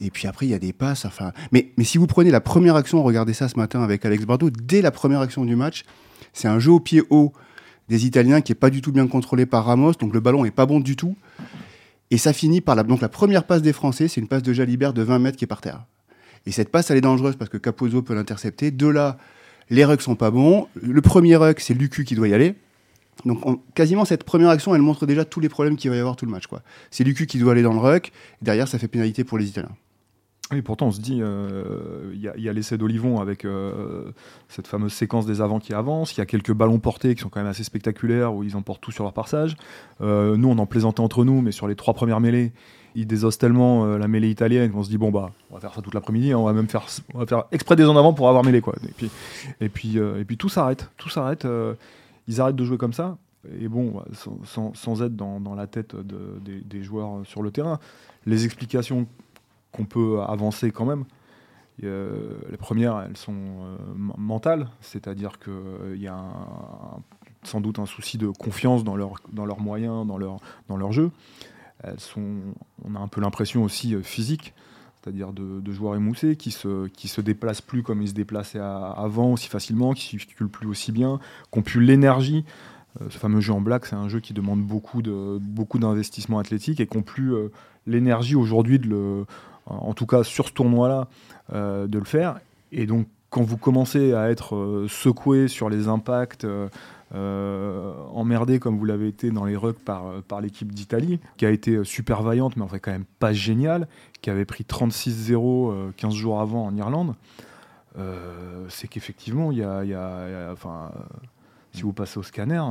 Et 0.00 0.10
puis 0.10 0.26
après, 0.26 0.46
il 0.46 0.50
y 0.50 0.54
a 0.54 0.58
des 0.58 0.72
passes. 0.72 1.06
Mais, 1.52 1.72
si 1.82 1.98
vous 1.98 2.06
prenez 2.06 2.30
la 2.30 2.40
première 2.40 2.76
action, 2.76 3.02
regardez 3.02 3.34
ça 3.34 3.48
ce 3.48 3.56
matin 3.56 3.82
avec 3.82 4.04
Alex 4.04 4.24
Bardot, 4.24 4.50
dès 4.50 4.80
la 4.80 4.90
première 4.90 5.20
action 5.20 5.44
du 5.44 5.56
match, 5.56 5.84
c'est 6.32 6.48
un 6.48 6.58
jeu 6.58 6.72
au 6.72 6.80
pied 6.80 7.02
haut 7.10 7.32
des 7.88 8.06
Italiens 8.06 8.40
qui 8.40 8.52
est 8.52 8.56
pas 8.56 8.70
du 8.70 8.80
tout 8.80 8.92
bien 8.92 9.06
contrôlé 9.06 9.46
par 9.46 9.66
Ramos, 9.66 9.92
donc 9.94 10.14
le 10.14 10.20
ballon 10.20 10.44
est 10.44 10.50
pas 10.50 10.64
bon 10.64 10.80
du 10.80 10.96
tout. 10.96 11.16
Et 12.10 12.18
ça 12.18 12.32
finit 12.32 12.60
par 12.60 12.74
la, 12.74 12.82
donc 12.82 13.00
la 13.00 13.08
première 13.08 13.44
passe 13.44 13.62
des 13.62 13.72
Français, 13.72 14.08
c'est 14.08 14.20
une 14.20 14.28
passe 14.28 14.42
de 14.42 14.52
Jalibert 14.52 14.92
de 14.92 15.02
20 15.02 15.18
mètres 15.20 15.36
qui 15.36 15.44
est 15.44 15.48
par 15.48 15.60
terre. 15.60 15.84
Et 16.46 16.52
cette 16.52 16.70
passe, 16.70 16.90
elle 16.90 16.96
est 16.96 17.02
dangereuse 17.02 17.36
parce 17.36 17.50
que 17.50 17.58
Capozzo 17.58 18.02
peut 18.02 18.14
l'intercepter. 18.14 18.70
De 18.70 18.86
là, 18.86 19.18
les 19.68 19.84
rucks 19.84 20.02
sont 20.02 20.16
pas 20.16 20.30
bons. 20.30 20.66
Le 20.74 21.00
premier 21.00 21.36
ruck, 21.36 21.60
c'est 21.60 21.74
Lucu 21.74 22.04
qui 22.04 22.14
doit 22.14 22.28
y 22.28 22.34
aller. 22.34 22.54
Donc 23.24 23.60
quasiment 23.74 24.04
cette 24.04 24.24
première 24.24 24.48
action, 24.48 24.74
elle 24.74 24.80
montre 24.80 25.06
déjà 25.06 25.24
tous 25.24 25.40
les 25.40 25.48
problèmes 25.48 25.76
qu'il 25.76 25.90
va 25.90 25.96
y 25.96 26.00
avoir 26.00 26.16
tout 26.16 26.24
le 26.24 26.30
match. 26.30 26.44
C'est 26.90 27.04
Lucu 27.04 27.26
qui 27.26 27.38
doit 27.38 27.52
aller 27.52 27.62
dans 27.62 27.74
le 27.74 27.78
ruck. 27.78 28.12
derrière, 28.40 28.66
ça 28.66 28.78
fait 28.78 28.88
pénalité 28.88 29.24
pour 29.24 29.38
les 29.38 29.48
Italiens. 29.48 29.76
Oui, 30.52 30.62
pourtant 30.62 30.88
on 30.88 30.90
se 30.90 31.00
dit, 31.00 31.20
euh, 31.22 32.10
il 32.12 32.20
y 32.20 32.48
a, 32.48 32.52
l'essai 32.52 32.76
d'Olivon 32.76 33.20
avec 33.20 33.44
euh, 33.44 34.10
cette 34.48 34.66
fameuse 34.66 34.92
séquence 34.92 35.24
des 35.24 35.40
avants 35.40 35.60
qui 35.60 35.72
avancent, 35.72 36.16
il 36.16 36.18
y 36.18 36.22
a 36.22 36.26
quelques 36.26 36.52
ballons 36.52 36.80
portés 36.80 37.14
qui 37.14 37.20
sont 37.20 37.28
quand 37.28 37.38
même 37.38 37.48
assez 37.48 37.62
spectaculaires 37.62 38.34
où 38.34 38.42
ils 38.42 38.56
emportent 38.56 38.80
tout 38.80 38.90
sur 38.90 39.04
leur 39.04 39.12
passage. 39.12 39.56
Euh, 40.00 40.36
nous 40.36 40.48
on 40.48 40.58
en 40.58 40.66
plaisantait 40.66 41.00
entre 41.00 41.24
nous, 41.24 41.40
mais 41.40 41.52
sur 41.52 41.68
les 41.68 41.76
trois 41.76 41.94
premières 41.94 42.18
mêlées, 42.18 42.52
ils 42.96 43.06
désossent 43.06 43.38
tellement 43.38 43.86
la 43.96 44.08
mêlée 44.08 44.28
italienne 44.28 44.72
qu'on 44.72 44.82
se 44.82 44.88
dit 44.88 44.98
bon 44.98 45.12
bah 45.12 45.30
on 45.52 45.54
va 45.54 45.60
faire 45.60 45.72
ça 45.72 45.82
toute 45.82 45.94
l'après-midi, 45.94 46.32
hein, 46.32 46.38
on 46.38 46.44
va 46.44 46.52
même 46.52 46.66
faire, 46.66 46.84
on 47.14 47.20
va 47.20 47.26
faire 47.26 47.44
exprès 47.52 47.76
des 47.76 47.84
en 47.84 47.96
avant 47.96 48.12
pour 48.12 48.28
avoir 48.28 48.42
mêlé 48.42 48.60
quoi. 48.60 48.74
Et 48.82 48.92
puis, 48.92 49.10
et 49.60 49.68
puis, 49.68 49.98
et 49.98 50.24
puis 50.24 50.36
tout 50.36 50.48
s'arrête, 50.48 50.90
tout 50.96 51.08
s'arrête. 51.08 51.46
ils 52.26 52.40
arrêtent 52.40 52.56
de 52.56 52.64
jouer 52.64 52.78
comme 52.78 52.92
ça. 52.92 53.18
Et 53.60 53.68
bon, 53.68 54.02
sans, 54.44 54.74
sans, 54.74 55.02
être 55.02 55.14
dans, 55.14 55.54
la 55.54 55.66
tête 55.68 55.94
de, 55.94 56.38
des, 56.44 56.60
des 56.60 56.82
joueurs 56.82 57.20
sur 57.24 57.40
le 57.40 57.52
terrain, 57.52 57.78
les 58.26 58.44
explications 58.44 59.06
qu'on 59.72 59.84
peut 59.84 60.20
avancer 60.20 60.70
quand 60.70 60.84
même. 60.84 61.04
les 62.50 62.56
premières, 62.58 63.00
elles 63.00 63.16
sont 63.16 63.32
euh, 63.32 63.76
mentales, 63.94 64.68
c'est-à-dire 64.80 65.38
qu'il 65.38 65.52
euh, 65.52 65.96
y 65.96 66.08
a 66.08 66.24
sans 67.42 67.60
doute 67.60 67.78
un 67.78 67.86
souci 67.86 68.18
de 68.18 68.28
confiance 68.28 68.84
dans, 68.84 68.96
leur, 68.96 69.14
dans 69.32 69.46
leurs 69.46 69.60
moyens, 69.60 70.06
dans 70.06 70.18
leur, 70.18 70.92
jeu. 70.92 71.10
Elles 71.82 72.00
sont, 72.00 72.36
on 72.84 72.94
a 72.94 72.98
un 72.98 73.08
peu 73.08 73.22
l'impression 73.22 73.64
aussi 73.64 73.94
euh, 73.94 74.02
physique, 74.02 74.52
c'est-à-dire 75.02 75.32
de, 75.32 75.72
joueurs 75.72 75.96
émoussés 75.96 76.36
qui 76.36 76.50
se, 76.50 76.90
se 76.94 77.20
déplacent 77.22 77.62
plus 77.62 77.82
comme 77.82 78.02
ils 78.02 78.08
se 78.08 78.14
déplaçaient 78.14 78.58
avant 78.58 79.32
aussi 79.32 79.48
facilement, 79.48 79.94
qui 79.94 80.16
ne 80.16 80.20
circulent 80.20 80.50
plus 80.50 80.68
aussi 80.68 80.92
bien, 80.92 81.18
qui 81.50 81.58
ont 81.58 81.62
plus 81.62 81.80
l'énergie. 81.80 82.44
ce 83.08 83.16
fameux 83.16 83.40
jeu 83.40 83.54
en 83.54 83.62
black, 83.62 83.86
c'est 83.86 83.96
un 83.96 84.10
jeu 84.10 84.20
qui 84.20 84.34
demande 84.34 84.60
beaucoup 84.60 85.00
de 85.00 85.38
d'investissement 85.78 86.38
athlétique 86.38 86.80
et 86.80 86.86
qui 86.86 86.98
n'ont 86.98 87.02
plus 87.02 87.32
l'énergie 87.86 88.34
aujourd'hui 88.34 88.78
de 88.78 88.88
le 88.88 89.24
en 89.70 89.94
tout 89.94 90.06
cas 90.06 90.24
sur 90.24 90.48
ce 90.48 90.52
tournoi-là, 90.52 91.08
euh, 91.52 91.86
de 91.86 91.98
le 91.98 92.04
faire. 92.04 92.38
Et 92.72 92.86
donc, 92.86 93.06
quand 93.28 93.42
vous 93.42 93.56
commencez 93.56 94.14
à 94.14 94.30
être 94.30 94.56
euh, 94.56 94.86
secoué 94.88 95.48
sur 95.48 95.68
les 95.68 95.88
impacts, 95.88 96.44
euh, 96.44 97.92
emmerdé 98.12 98.60
comme 98.60 98.78
vous 98.78 98.84
l'avez 98.84 99.08
été 99.08 99.30
dans 99.30 99.44
les 99.44 99.56
rucks 99.56 99.78
par, 99.78 100.22
par 100.28 100.40
l'équipe 100.40 100.72
d'Italie, 100.72 101.18
qui 101.36 101.46
a 101.46 101.50
été 101.50 101.82
super 101.84 102.22
vaillante, 102.22 102.56
mais 102.56 102.62
en 102.62 102.68
fait 102.68 102.78
quand 102.78 102.92
même 102.92 103.06
pas 103.18 103.32
géniale, 103.32 103.88
qui 104.20 104.30
avait 104.30 104.44
pris 104.44 104.64
36-0 104.64 105.92
15 105.96 106.14
jours 106.14 106.40
avant 106.40 106.66
en 106.66 106.76
Irlande, 106.76 107.14
c'est 108.68 108.86
qu'effectivement, 108.86 109.50
il 109.50 109.58
y 109.58 109.64
a, 109.64 110.50
enfin, 110.52 110.92
si 111.72 111.82
vous 111.82 111.92
passez 111.92 112.18
au 112.18 112.22
scanner, 112.22 112.62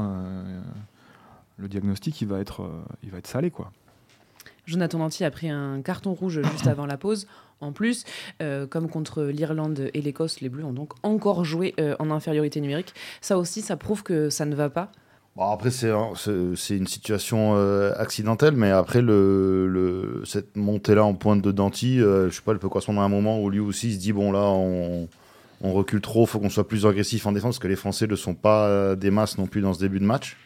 le 1.57 1.67
diagnostic 1.67 2.21
il 2.21 2.29
va 2.29 2.39
être, 2.39 2.69
il 3.03 3.11
va 3.11 3.17
être 3.17 3.27
salé 3.27 3.51
quoi. 3.51 3.71
Jonathan 4.69 4.99
Danty 4.99 5.23
a 5.23 5.31
pris 5.31 5.49
un 5.49 5.81
carton 5.81 6.13
rouge 6.13 6.41
juste 6.51 6.67
avant 6.67 6.85
la 6.85 6.97
pause. 6.97 7.25
En 7.59 7.71
plus, 7.71 8.05
euh, 8.41 8.67
comme 8.67 8.87
contre 8.87 9.23
l'Irlande 9.23 9.89
et 9.93 10.01
l'Écosse, 10.01 10.41
les 10.41 10.49
Bleus 10.49 10.63
ont 10.63 10.73
donc 10.73 10.93
encore 11.01 11.43
joué 11.43 11.73
euh, 11.79 11.95
en 11.97 12.11
infériorité 12.11 12.61
numérique. 12.61 12.93
Ça 13.19 13.37
aussi, 13.39 13.61
ça 13.61 13.77
prouve 13.77 14.03
que 14.03 14.29
ça 14.29 14.45
ne 14.45 14.55
va 14.55 14.69
pas. 14.69 14.91
Bon, 15.35 15.49
après, 15.49 15.71
c'est 15.71 15.89
une 15.89 16.87
situation 16.87 17.55
euh, 17.55 17.93
accidentelle, 17.97 18.53
mais 18.53 18.69
après, 18.69 19.03
cette 20.25 20.55
montée-là 20.55 21.03
en 21.03 21.15
pointe 21.15 21.41
de 21.41 21.51
Danty, 21.51 21.97
je 21.97 22.29
sais 22.29 22.41
pas, 22.41 22.51
elle 22.51 22.59
peut 22.59 22.69
correspondre 22.69 23.01
à 23.01 23.05
un 23.05 23.09
moment 23.09 23.41
où 23.41 23.49
lui 23.49 23.59
aussi 23.59 23.93
se 23.93 23.99
dit 23.99 24.13
bon, 24.13 24.31
là, 24.31 24.43
on, 24.43 25.07
on 25.61 25.73
recule 25.73 26.01
trop, 26.01 26.27
faut 26.27 26.39
qu'on 26.39 26.49
soit 26.49 26.67
plus 26.67 26.85
agressif 26.85 27.25
en 27.25 27.31
défense, 27.31 27.55
parce 27.55 27.63
que 27.63 27.67
les 27.67 27.75
Français 27.75 28.05
ne 28.05 28.15
sont 28.15 28.35
pas 28.35 28.95
des 28.95 29.09
masses 29.09 29.37
non 29.39 29.47
plus 29.47 29.61
dans 29.61 29.73
ce 29.73 29.79
début 29.79 29.99
de 29.99 30.05
match. 30.05 30.37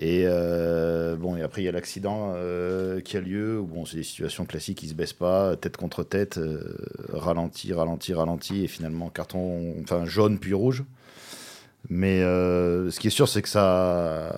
Et 0.00 0.22
euh, 0.26 1.16
bon, 1.16 1.36
et 1.36 1.42
après 1.42 1.62
il 1.62 1.64
y 1.64 1.68
a 1.68 1.72
l'accident 1.72 2.32
euh, 2.36 3.00
qui 3.00 3.16
a 3.16 3.20
lieu. 3.20 3.60
Bon, 3.60 3.84
c'est 3.84 3.96
des 3.96 4.04
situations 4.04 4.44
classiques, 4.44 4.82
ils 4.84 4.90
se 4.90 4.94
baissent 4.94 5.12
pas, 5.12 5.56
tête 5.56 5.76
contre 5.76 6.04
tête, 6.04 6.38
euh, 6.38 6.76
ralenti, 7.12 7.72
ralenti, 7.72 8.14
ralenti, 8.14 8.64
et 8.64 8.68
finalement 8.68 9.10
carton, 9.10 9.74
enfin 9.82 10.04
jaune 10.06 10.38
puis 10.38 10.54
rouge. 10.54 10.84
Mais 11.90 12.20
ce 12.20 12.98
qui 13.00 13.08
est 13.08 13.10
sûr, 13.10 13.28
c'est 13.28 13.42
que 13.42 13.48
ça, 13.48 14.36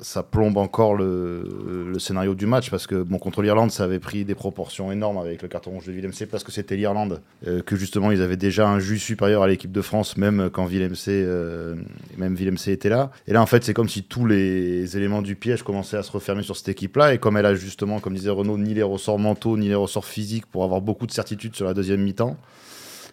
ça 0.00 0.22
plombe 0.22 0.56
encore 0.58 0.94
le, 0.94 1.98
scénario 1.98 2.34
du 2.34 2.46
match 2.46 2.70
parce 2.70 2.86
que 2.86 3.02
bon, 3.02 3.18
contre 3.18 3.42
l'Irlande, 3.42 3.70
ça 3.70 3.84
avait 3.84 3.98
pris 3.98 4.24
des 4.24 4.34
proportions 4.34 4.92
énormes 4.92 5.18
avec 5.18 5.42
le 5.42 5.48
carton 5.48 5.70
rouge 5.70 5.86
de 5.86 5.92
Willem 5.92 6.12
C 6.12 6.26
parce 6.26 6.44
que 6.44 6.52
c'était 6.52 6.76
l'Irlande, 6.76 7.22
euh, 7.46 7.62
que 7.62 7.76
justement 7.76 8.10
ils 8.10 8.20
avaient 8.20 8.36
déjà 8.36 8.68
un 8.68 8.78
jus 8.78 8.98
supérieur 8.98 9.42
à 9.42 9.48
l'équipe 9.48 9.72
de 9.72 9.80
France, 9.80 10.16
même 10.16 10.50
quand 10.52 10.66
Willem 10.66 10.94
C, 10.94 11.10
euh, 11.24 11.74
même 12.18 12.34
Willem 12.34 12.58
C 12.58 12.72
était 12.72 12.88
là. 12.88 13.10
Et 13.26 13.32
là, 13.32 13.40
en 13.40 13.46
fait, 13.46 13.64
c'est 13.64 13.74
comme 13.74 13.88
si 13.88 14.02
tous 14.02 14.26
les 14.26 14.96
éléments 14.96 15.22
du 15.22 15.36
piège 15.36 15.62
commençaient 15.62 15.96
à 15.96 16.02
se 16.02 16.12
refermer 16.12 16.42
sur 16.42 16.56
cette 16.56 16.68
équipe-là. 16.68 17.14
Et 17.14 17.18
comme 17.18 17.36
elle 17.36 17.46
a 17.46 17.54
justement, 17.54 18.00
comme 18.00 18.14
disait 18.14 18.30
Renaud, 18.30 18.58
ni 18.58 18.74
les 18.74 18.82
ressorts 18.82 19.18
mentaux, 19.18 19.56
ni 19.56 19.68
les 19.68 19.74
ressorts 19.74 20.04
physiques 20.04 20.46
pour 20.46 20.64
avoir 20.64 20.80
beaucoup 20.80 21.06
de 21.06 21.12
certitude 21.12 21.56
sur 21.56 21.64
la 21.64 21.74
deuxième 21.74 22.02
mi-temps, 22.02 22.36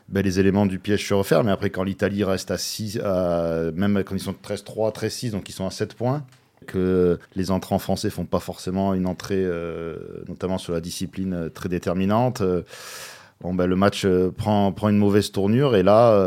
ben, 0.10 0.22
les 0.22 0.40
éléments 0.40 0.66
du 0.66 0.80
piège 0.80 1.08
se 1.08 1.14
referment. 1.14 1.46
Mais 1.46 1.52
après, 1.52 1.70
quand 1.70 1.84
l'Italie 1.84 2.24
reste 2.24 2.52
à 2.52 2.58
6, 2.58 3.00
même 3.76 4.04
quand 4.06 4.16
ils 4.16 4.20
sont 4.20 4.36
13-3, 4.44 4.94
13-6, 4.94 5.32
donc 5.32 5.48
ils 5.48 5.54
sont 5.54 5.66
à 5.66 5.72
7 5.72 5.94
points, 5.94 6.24
que 6.64 7.20
les 7.36 7.52
entrants 7.52 7.80
français 7.80 8.10
font 8.10 8.26
pas 8.26 8.40
forcément 8.40 8.94
une 8.94 9.06
entrée, 9.06 9.44
euh, 9.44 9.96
notamment 10.28 10.58
sur 10.58 10.74
la 10.74 10.82
discipline, 10.82 11.34
euh, 11.34 11.50
très 11.50 11.70
déterminante. 11.70 12.42
Euh, 12.42 12.64
bon, 13.42 13.54
ben, 13.54 13.66
le 13.66 13.76
match 13.76 14.06
prend, 14.38 14.72
prend 14.72 14.90
une 14.90 14.98
mauvaise 14.98 15.32
tournure 15.32 15.76
et 15.76 15.84
là, 15.84 16.18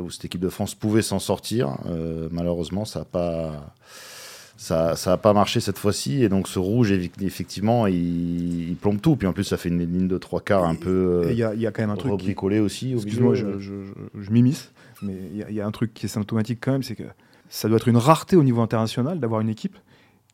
où 0.00 0.10
cette 0.10 0.24
équipe 0.24 0.40
de 0.40 0.48
France 0.48 0.74
pouvait 0.74 1.02
s'en 1.02 1.18
sortir, 1.18 1.76
malheureusement, 2.30 2.84
ça 2.84 3.00
n'a 3.00 3.04
pas 3.04 3.74
ça 4.56 4.94
ça 4.94 5.14
a 5.14 5.16
pas 5.16 5.32
marché 5.32 5.58
cette 5.60 5.78
fois-ci. 5.78 6.22
Et 6.22 6.28
donc 6.28 6.46
ce 6.46 6.58
rouge 6.58 6.92
effectivement 6.92 7.86
il, 7.86 8.76
plombe 8.80 9.00
tout. 9.00 9.16
Puis 9.16 9.26
en 9.26 9.32
plus 9.32 9.44
ça 9.44 9.56
fait 9.56 9.68
une 9.68 9.80
ligne 9.80 10.08
de 10.08 10.18
trois 10.18 10.40
quarts 10.40 10.64
un 10.64 10.76
peu 10.76 11.26
il 11.30 11.36
y, 11.36 11.42
a 11.42 11.70
quand 11.72 11.82
même 11.82 11.90
un 11.90 11.96
truc 11.96 12.12
bricolé 12.12 12.60
aussi 12.60 12.92
excuse-moi 12.92 13.34
je, 13.34 13.58
je, 13.58 13.72
je, 14.18 14.30
m'immisce 14.30 14.72
mais 15.02 15.14
il 15.32 15.54
y, 15.54 15.60
a 15.60 15.66
un 15.66 15.70
truc 15.70 15.92
qui 15.92 16.06
est 16.06 16.08
symptomatique 16.08 16.58
quand 16.60 16.72
même 16.72 16.82
c'est 16.82 16.94
que 16.94 17.04
ça 17.54 17.68
doit 17.68 17.76
être 17.76 17.88
une 17.88 17.96
rareté 17.96 18.36
au 18.36 18.42
niveau 18.42 18.60
international 18.60 19.20
d'avoir 19.20 19.40
une 19.40 19.48
équipe 19.48 19.76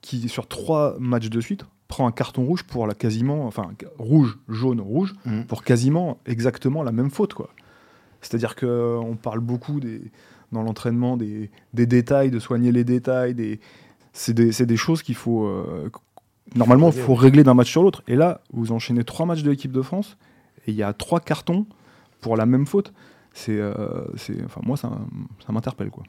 qui 0.01 0.29
sur 0.29 0.47
trois 0.47 0.97
matchs 0.99 1.29
de 1.29 1.41
suite 1.41 1.65
prend 1.89 2.07
un 2.07 2.13
carton 2.13 2.45
rouge 2.45 2.63
pour 2.63 2.87
la 2.87 2.95
quasiment 2.95 3.47
enfin 3.47 3.71
rouge 3.99 4.39
jaune 4.49 4.81
rouge 4.81 5.15
mmh. 5.25 5.43
pour 5.43 5.63
quasiment 5.63 6.19
exactement 6.25 6.83
la 6.83 6.93
même 6.93 7.11
faute 7.11 7.35
quoi 7.35 7.51
c'est-à-dire 8.21 8.55
que 8.55 8.97
on 8.99 9.17
parle 9.17 9.41
beaucoup 9.41 9.81
des 9.81 10.01
dans 10.53 10.63
l'entraînement 10.63 11.17
des, 11.17 11.51
des 11.75 11.87
détails 11.87 12.31
de 12.31 12.39
soigner 12.39 12.73
les 12.73 12.85
détails 12.85 13.35
des 13.35 13.61
c'est 14.13 14.35
des, 14.35 14.77
choses 14.77 15.03
qu'il 15.03 15.15
faut. 15.15 15.47
Euh, 15.47 15.91
normalement, 16.55 16.91
il 16.91 17.01
faut 17.01 17.15
régler 17.15 17.45
d'un 17.45 17.55
match 17.55 17.71
sur 17.71 17.83
l'autre. 17.83 18.03
Et 18.09 18.17
là, 18.17 18.41
vous 18.53 18.73
enchaînez 18.73 19.05
trois 19.05 19.27
matchs 19.27 19.43
de 19.43 19.51
l'équipe 19.51 19.73
de 19.73 19.83
France 19.83 20.17
et 20.67 20.73
il 20.73 20.77
y 20.77 20.83
a 20.83 20.93
trois 20.93 21.21
cartons 21.21 21.67
pour 22.21 22.37
la 22.37 22.47
même 22.47 22.67
faute. 22.67 22.93
C'est, 23.33 23.59
euh, 23.59 23.75
enfin, 24.45 24.61
moi, 24.65 24.77
ça, 24.77 24.91
ça 25.47 25.53
m'interpelle. 25.53 25.91
quoi. 25.91 26.03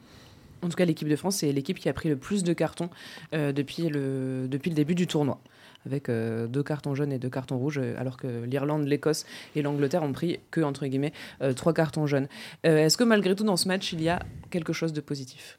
En 0.63 0.69
tout 0.69 0.75
cas, 0.75 0.85
l'équipe 0.85 1.07
de 1.07 1.15
France, 1.15 1.37
c'est 1.37 1.51
l'équipe 1.51 1.79
qui 1.79 1.89
a 1.89 1.93
pris 1.93 2.09
le 2.09 2.15
plus 2.15 2.43
de 2.43 2.53
cartons 2.53 2.89
euh, 3.33 3.51
depuis, 3.51 3.89
le, 3.89 4.47
début 4.47 4.95
du 4.95 5.07
tournoi 5.07 5.39
avec 5.87 6.11
deux 6.11 6.61
cartons 6.61 6.93
jaunes 6.93 7.11
et 7.11 7.17
deux 7.17 7.31
cartons 7.31 7.57
rouges, 7.57 7.81
alors 7.97 8.15
que 8.15 8.43
l'Irlande, 8.43 8.85
l'Écosse 8.85 9.25
et 9.55 9.63
l'Angleterre 9.63 10.03
ont 10.03 10.11
pris 10.11 10.39
que, 10.51 10.61
entre 10.61 10.85
guillemets, 10.85 11.11
trois 11.55 11.73
cartons 11.73 12.05
jaunes. 12.05 12.27
Est-ce 12.61 12.97
que 12.97 13.03
malgré 13.03 13.33
tout, 13.33 13.43
dans 13.43 13.57
ce 13.57 13.67
match, 13.67 13.91
il 13.91 13.99
y 13.99 14.07
a 14.07 14.21
quelque 14.51 14.73
chose 14.73 14.93
de 14.93 15.01
positif? 15.01 15.57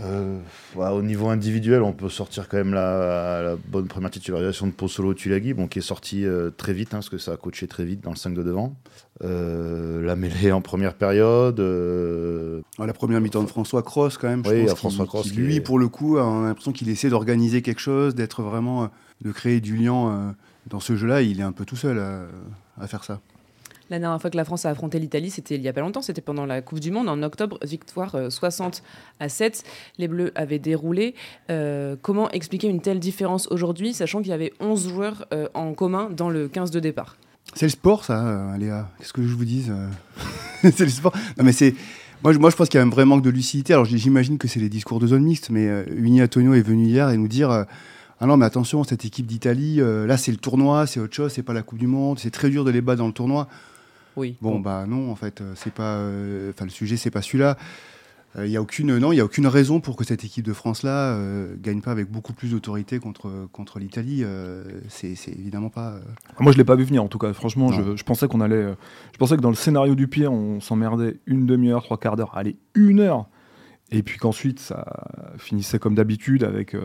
Euh, 0.00 0.38
au 0.76 1.02
niveau 1.02 1.28
individuel, 1.28 1.82
on 1.82 1.92
peut 1.92 2.08
sortir 2.08 2.48
quand 2.48 2.56
même 2.56 2.72
la, 2.72 3.56
bonne 3.66 3.88
première 3.88 4.10
titularisation 4.10 4.66
de 4.66 4.72
Pozzolo 4.72 5.14
Tulagi, 5.14 5.54
bon, 5.54 5.66
qui 5.66 5.80
est 5.80 5.82
sorti 5.82 6.24
euh, 6.24 6.50
très 6.50 6.72
vite, 6.72 6.88
hein, 6.88 6.98
parce 6.98 7.08
que 7.08 7.18
ça 7.18 7.32
a 7.32 7.36
coaché 7.36 7.66
très 7.66 7.84
vite 7.84 8.02
dans 8.02 8.10
le 8.10 8.16
5 8.16 8.34
de 8.34 8.42
devant. 8.42 8.76
Euh, 9.24 10.04
la 10.04 10.14
mêlée 10.14 10.52
en 10.52 10.60
première 10.60 10.94
période. 10.94 11.58
la 11.58 12.92
première 12.92 13.20
mi-temps 13.20 13.42
de 13.42 13.48
François 13.48 13.82
Cross, 13.82 14.18
quand 14.18 14.28
même. 14.28 14.44
Je 14.44 14.50
oui, 14.50 14.66
pense 14.66 14.78
François 14.78 15.06
Cross. 15.06 15.34
lui, 15.34 15.60
pour 15.60 15.78
le 15.78 15.88
coup, 15.88 16.18
on 16.18 16.44
a 16.44 16.48
l'impression 16.48 16.72
qu'il 16.72 16.88
essaie 16.88 17.10
d'organiser 17.10 17.62
quelque 17.62 17.80
chose, 17.80 18.14
d'être 18.14 18.42
vraiment. 18.42 18.90
de 19.20 19.32
créer 19.32 19.60
du 19.60 19.76
lien 19.76 20.36
dans 20.68 20.80
ce 20.80 20.96
jeu-là. 20.96 21.22
Il 21.22 21.40
est 21.40 21.44
un 21.44 21.52
peu 21.52 21.64
tout 21.64 21.76
seul 21.76 22.00
à 22.80 22.86
faire 22.86 23.02
ça. 23.02 23.20
La 23.90 23.98
dernière 23.98 24.20
fois 24.20 24.30
que 24.30 24.36
la 24.36 24.44
France 24.44 24.66
a 24.66 24.70
affronté 24.70 24.98
l'Italie, 24.98 25.30
c'était 25.30 25.54
il 25.54 25.62
y 25.62 25.68
a 25.68 25.72
pas 25.72 25.80
longtemps, 25.80 26.02
c'était 26.02 26.20
pendant 26.20 26.44
la 26.44 26.60
Coupe 26.60 26.80
du 26.80 26.90
Monde, 26.90 27.08
en 27.08 27.22
octobre, 27.22 27.58
victoire 27.62 28.14
60 28.30 28.82
euh, 29.20 29.24
à 29.24 29.28
7. 29.28 29.64
Les 29.98 30.08
Bleus 30.08 30.30
avaient 30.34 30.58
déroulé. 30.58 31.14
Euh, 31.50 31.96
comment 32.02 32.30
expliquer 32.30 32.68
une 32.68 32.82
telle 32.82 33.00
différence 33.00 33.48
aujourd'hui, 33.50 33.94
sachant 33.94 34.20
qu'il 34.20 34.28
y 34.28 34.34
avait 34.34 34.52
11 34.60 34.88
joueurs 34.88 35.26
euh, 35.32 35.48
en 35.54 35.72
commun 35.72 36.10
dans 36.10 36.28
le 36.28 36.48
15 36.48 36.70
de 36.70 36.80
départ? 36.80 37.16
C'est 37.54 37.66
le 37.66 37.70
sport, 37.70 38.04
ça, 38.04 38.56
Léa. 38.58 38.90
Qu'est-ce 38.98 39.14
que 39.14 39.22
je 39.22 39.34
vous 39.34 39.46
dise 39.46 39.72
C'est 40.60 40.80
le 40.80 40.88
sport. 40.88 41.14
Non, 41.38 41.44
mais 41.44 41.52
c'est. 41.52 41.74
Moi 42.22 42.32
je, 42.32 42.38
moi, 42.38 42.50
je 42.50 42.56
pense 42.56 42.68
qu'il 42.68 42.78
y 42.78 42.82
a 42.82 42.84
un 42.84 42.90
vrai 42.90 43.06
manque 43.06 43.22
de 43.22 43.30
lucidité. 43.30 43.72
Alors, 43.72 43.86
j'imagine 43.86 44.36
que 44.38 44.48
c'est 44.48 44.60
les 44.60 44.68
discours 44.68 44.98
de 44.98 45.06
zone 45.06 45.22
mixte, 45.22 45.48
mais 45.50 45.86
Uni 45.96 46.20
Antonio 46.20 46.52
est 46.52 46.62
venu 46.62 46.84
hier 46.84 47.08
et 47.08 47.16
nous 47.16 47.28
dire 47.28 47.50
Ah 47.50 48.26
non, 48.26 48.36
mais 48.36 48.44
attention, 48.44 48.84
cette 48.84 49.06
équipe 49.06 49.26
d'Italie, 49.26 49.76
là, 49.76 50.16
c'est 50.18 50.32
le 50.32 50.36
tournoi, 50.36 50.86
c'est 50.86 51.00
autre 51.00 51.14
chose, 51.14 51.32
c'est 51.32 51.44
pas 51.44 51.54
la 51.54 51.62
Coupe 51.62 51.78
du 51.78 51.86
Monde, 51.86 52.18
c'est 52.18 52.32
très 52.32 52.50
dur 52.50 52.64
de 52.64 52.70
les 52.70 52.82
battre 52.82 52.98
dans 52.98 53.06
le 53.06 53.12
tournoi. 53.14 53.48
Bon, 54.40 54.60
bah 54.60 54.86
non, 54.86 55.10
en 55.10 55.14
fait, 55.14 55.40
euh, 55.40 55.52
c'est 55.54 55.72
pas. 55.72 55.96
Euh, 55.96 56.50
enfin, 56.50 56.64
le 56.64 56.70
sujet, 56.70 56.96
c'est 56.96 57.10
pas 57.10 57.22
celui-là. 57.22 57.56
Il 58.34 58.42
euh, 58.42 58.48
n'y 58.48 58.56
a 58.56 58.62
aucune 58.62 58.98
non, 58.98 59.10
il 59.10 59.16
y 59.16 59.20
a 59.20 59.24
aucune 59.24 59.46
raison 59.46 59.80
pour 59.80 59.96
que 59.96 60.04
cette 60.04 60.22
équipe 60.22 60.44
de 60.44 60.52
France 60.52 60.82
là 60.82 61.16
ne 61.16 61.56
gagne 61.56 61.80
pas 61.80 61.92
avec 61.92 62.10
beaucoup 62.10 62.34
plus 62.34 62.50
d'autorité 62.50 62.98
contre 62.98 63.48
contre 63.52 63.78
l'Italie. 63.78 64.22
c'est 64.88 65.16
évidemment 65.28 65.70
pas. 65.70 65.98
Moi, 66.38 66.52
je 66.52 66.58
l'ai 66.58 66.64
pas 66.64 66.76
vu 66.76 66.84
venir 66.84 67.02
en 67.02 67.08
tout 67.08 67.18
cas. 67.18 67.32
Franchement, 67.32 67.72
je, 67.72 68.02
pensais 68.04 68.28
qu'on 68.28 68.42
allait. 68.42 68.74
je 69.12 69.18
pensais 69.18 69.36
que 69.36 69.40
dans 69.40 69.48
le 69.48 69.56
scénario 69.56 69.94
du 69.94 70.08
pire, 70.08 70.30
on 70.30 70.60
s'emmerdait 70.60 71.16
une 71.26 71.46
demi-heure, 71.46 71.82
trois 71.82 71.96
quarts 71.96 72.16
d'heure, 72.16 72.36
allez 72.36 72.56
une 72.74 73.00
heure, 73.00 73.28
et 73.90 74.02
puis 74.02 74.18
qu'ensuite 74.18 74.60
ça 74.60 74.84
finissait 75.38 75.78
comme 75.78 75.94
d'habitude 75.94 76.44
avec 76.44 76.76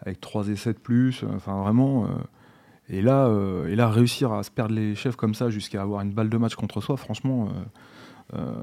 avec 0.00 0.20
trois 0.20 0.48
essais 0.48 0.72
de 0.72 0.78
plus. 0.78 1.24
Enfin, 1.36 1.62
vraiment. 1.62 2.08
Et 2.88 3.00
là, 3.00 3.26
euh, 3.26 3.68
et 3.68 3.76
là, 3.76 3.88
réussir 3.88 4.32
à 4.32 4.42
se 4.42 4.50
perdre 4.50 4.74
les 4.74 4.94
chefs 4.94 5.16
comme 5.16 5.34
ça 5.34 5.50
jusqu'à 5.50 5.82
avoir 5.82 6.02
une 6.02 6.12
balle 6.12 6.28
de 6.28 6.36
match 6.36 6.54
contre 6.54 6.80
soi, 6.80 6.96
franchement, 6.96 7.48
euh, 7.48 8.38
euh, 8.38 8.54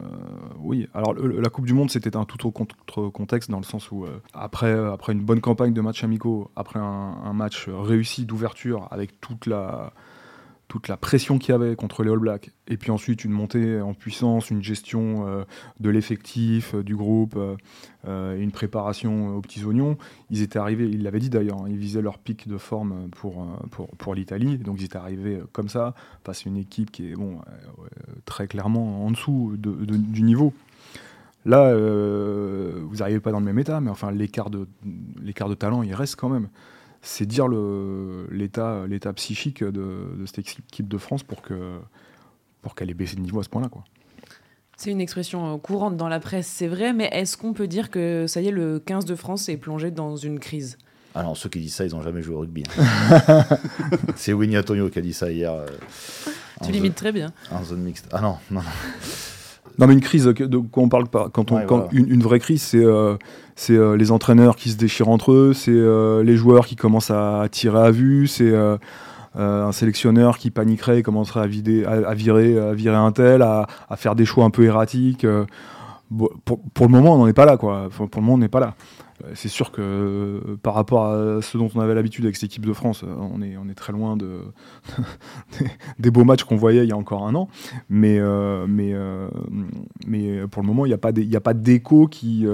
oui. 0.59 0.87
Alors 0.93 1.13
la 1.13 1.49
Coupe 1.49 1.65
du 1.65 1.73
Monde, 1.73 1.89
c'était 1.89 2.15
un 2.15 2.25
tout 2.25 2.47
autre 2.47 3.09
contexte 3.09 3.49
dans 3.49 3.57
le 3.57 3.63
sens 3.63 3.91
où 3.91 4.05
après, 4.33 4.73
après 4.73 5.13
une 5.13 5.21
bonne 5.21 5.41
campagne 5.41 5.73
de 5.73 5.81
matchs 5.81 6.03
amicaux, 6.03 6.51
après 6.55 6.79
un 6.79 7.33
match 7.33 7.67
réussi 7.69 8.25
d'ouverture 8.25 8.87
avec 8.91 9.19
toute 9.21 9.45
la 9.45 9.93
toute 10.71 10.87
la 10.87 10.95
pression 10.95 11.37
qu'il 11.37 11.51
y 11.51 11.53
avait 11.53 11.75
contre 11.75 12.01
les 12.01 12.09
All 12.09 12.19
Blacks, 12.19 12.49
et 12.69 12.77
puis 12.77 12.91
ensuite 12.91 13.25
une 13.25 13.33
montée 13.33 13.81
en 13.81 13.93
puissance, 13.93 14.51
une 14.51 14.63
gestion 14.63 15.27
euh, 15.27 15.43
de 15.81 15.89
l'effectif, 15.89 16.75
euh, 16.75 16.81
du 16.81 16.95
groupe, 16.95 17.37
euh, 18.07 18.37
une 18.41 18.51
préparation 18.51 19.35
aux 19.35 19.41
petits 19.41 19.65
oignons, 19.65 19.97
ils 20.29 20.41
étaient 20.41 20.59
arrivés, 20.59 20.85
ils 20.85 21.03
l'avaient 21.03 21.19
dit 21.19 21.29
d'ailleurs, 21.29 21.63
hein, 21.63 21.65
ils 21.67 21.75
visaient 21.75 22.01
leur 22.01 22.19
pic 22.19 22.47
de 22.47 22.57
forme 22.57 23.09
pour, 23.09 24.15
l'Italie, 24.15 24.59
donc 24.59 24.79
ils 24.79 24.85
étaient 24.85 24.95
arrivés 24.95 25.41
comme 25.51 25.67
ça, 25.67 25.93
face 26.23 26.47
à 26.47 26.49
une 26.49 26.55
équipe 26.55 26.89
qui 26.89 27.11
est 27.11 27.15
très 28.23 28.47
clairement 28.47 29.05
en 29.05 29.11
dessous 29.11 29.57
du 29.57 30.21
niveau. 30.21 30.53
Là, 31.43 31.75
vous 31.75 32.95
n'arrivez 32.95 33.19
pas 33.19 33.31
dans 33.31 33.39
le 33.39 33.45
même 33.45 33.59
état, 33.59 33.81
mais 33.81 33.89
enfin 33.89 34.09
l'écart 34.09 34.49
de, 34.49 34.69
de 34.85 35.53
talent, 35.53 35.83
il 35.83 35.93
reste 35.93 36.15
quand 36.15 36.29
même 36.29 36.47
c'est 37.01 37.25
dire 37.25 37.48
l'état 37.48 39.13
psychique 39.15 39.63
de, 39.63 40.08
cette 40.25 40.39
équipe 40.39 40.88
de 40.88 40.98
France 40.98 41.24
pour 41.24 41.41
que 41.41 41.79
pour 42.62 42.75
qu'elle 42.75 42.91
ait 42.91 42.96
baissé 42.96 43.15
de 43.15 43.22
niveau 43.22 43.39
à 43.39 43.43
ce 43.43 43.50
point-là. 43.50 43.70
quoi. 43.70 43.84
C'est 44.77 44.91
une 44.91 45.01
expression 45.01 45.53
euh, 45.53 45.58
courante 45.58 45.98
dans 45.98 46.08
la 46.08 46.20
presse, 46.20 46.48
c'est 46.48 46.67
vrai, 46.67 46.93
mais 46.93 47.10
est-ce 47.12 47.38
qu'on 47.38 47.53
peut 47.53 47.67
dire 47.67 47.89
que 47.89 48.25
ça 48.27 48.41
y 48.41 48.48
est, 48.48 48.51
le 48.51 48.79
15 48.79 49.05
de 49.05 49.15
France 49.15 49.50
est 49.50 49.58
plongé 49.58 49.89
dans 49.89 50.15
une 50.15 50.39
crise? 50.39 50.77
Alors, 51.13 51.36
ceux 51.36 51.50
qui 51.50 51.60
disent 51.60 51.75
ça, 51.75 51.86
ils 51.86 51.91
n'ont 51.91 52.01
jamais 52.01 52.22
joué 52.22 52.36
au 52.36 52.39
rugby. 52.39 52.63
Hein. 52.77 53.46
c'est 54.15 54.34
Winnie 54.34 54.58
Antonio 54.58 54.89
qui 54.89 55.00
a 55.00 55.01
dit 55.01 55.13
ça 55.13 55.31
hier. 55.31 55.51
Euh, 55.51 55.65
tu 56.63 56.72
limites 56.72 56.96
très 56.96 57.12
bien. 57.12 57.34
En 57.51 57.63
zone 57.63 57.81
mixte. 57.81 58.08
Ah 58.12 58.22
non, 58.22 58.38
non, 58.50 58.62
non. 58.62 58.70
Non, 59.81 59.88
mais 59.88 59.93
une 59.93 60.01
crise, 60.01 60.25
de 60.25 60.57
quoi 60.57 60.83
on 60.83 60.89
parle 60.89 61.07
pas 61.07 61.29
Quand, 61.33 61.51
on, 61.51 61.65
quand 61.65 61.88
une, 61.91 62.21
vraie 62.21 62.39
crise, 62.39 62.61
c'est 62.61 62.85
euh, 62.85 63.15
c'est 63.55 63.75
euh, 63.75 63.97
les 63.97 64.11
entraîneurs 64.11 64.55
qui 64.55 64.69
se 64.69 64.77
déchirent 64.77 65.09
entre 65.09 65.31
eux, 65.31 65.53
c'est 65.53 65.71
euh, 65.71 66.23
les 66.23 66.35
joueurs 66.35 66.67
qui 66.67 66.75
commencent 66.75 67.09
à 67.09 67.47
tirer 67.50 67.79
à 67.79 67.89
vue, 67.89 68.27
c'est 68.27 68.53
un 69.33 69.71
sélectionneur 69.71 70.38
qui 70.38 70.51
paniquerait 70.51 71.00
et 71.00 71.03
commencerait 71.03 71.39
à, 71.39 71.47
vider, 71.47 71.83
à, 71.83 72.13
virer, 72.13 72.59
à 72.59 72.73
virer 72.73 72.95
un 72.95 73.11
tel, 73.11 73.41
à, 73.41 73.65
à, 73.89 73.95
faire 73.95 74.13
des 74.13 74.25
choix 74.25 74.45
un 74.45 74.51
peu 74.51 74.65
erratiques. 74.65 75.25
Pour, 76.45 76.59
pour, 76.73 76.85
le 76.85 76.91
moment, 76.91 77.15
on 77.15 77.17
n'en 77.17 77.27
est 77.27 77.33
pas 77.33 77.45
là, 77.45 77.57
quoi. 77.57 77.89
Pour, 77.89 78.07
le 78.13 78.21
moment, 78.21 78.35
on 78.35 78.38
n'est 78.38 78.50
pas 78.50 78.59
là. 78.59 78.75
C'est 79.33 79.49
sûr 79.49 79.71
que 79.71 80.57
par 80.63 80.73
rapport 80.73 81.05
à 81.05 81.41
ce 81.41 81.57
dont 81.57 81.69
on 81.73 81.79
avait 81.79 81.95
l'habitude 81.95 82.25
avec 82.25 82.35
cette 82.35 82.51
équipe 82.51 82.65
de 82.65 82.73
France, 82.73 83.03
on 83.03 83.41
est, 83.41 83.55
on 83.57 83.69
est 83.69 83.75
très 83.75 83.93
loin 83.93 84.17
de, 84.17 84.41
des 85.99 86.11
beaux 86.11 86.23
matchs 86.23 86.43
qu'on 86.43 86.55
voyait 86.55 86.83
il 86.83 86.89
y 86.89 86.93
a 86.93 86.97
encore 86.97 87.27
un 87.27 87.35
an. 87.35 87.47
Mais, 87.89 88.19
pour 88.19 88.31
le 90.61 90.67
moment, 90.67 90.85
il 90.85 90.89
n'y 90.89 91.35
a 91.35 91.41
pas 91.41 91.53
d'écho 91.53 92.07
qui 92.07 92.47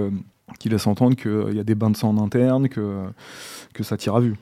laisse 0.65 0.87
entendre 0.87 1.15
qu'il 1.15 1.55
y 1.55 1.59
a 1.59 1.63
des 1.63 1.75
bains 1.75 1.89
de 1.89 1.97
sang 1.97 2.09
en 2.09 2.23
interne, 2.23 2.69
que, 2.69 3.05
ça 3.81 3.97
tire 3.97 4.15
à 4.15 4.19
vue. 4.19 4.35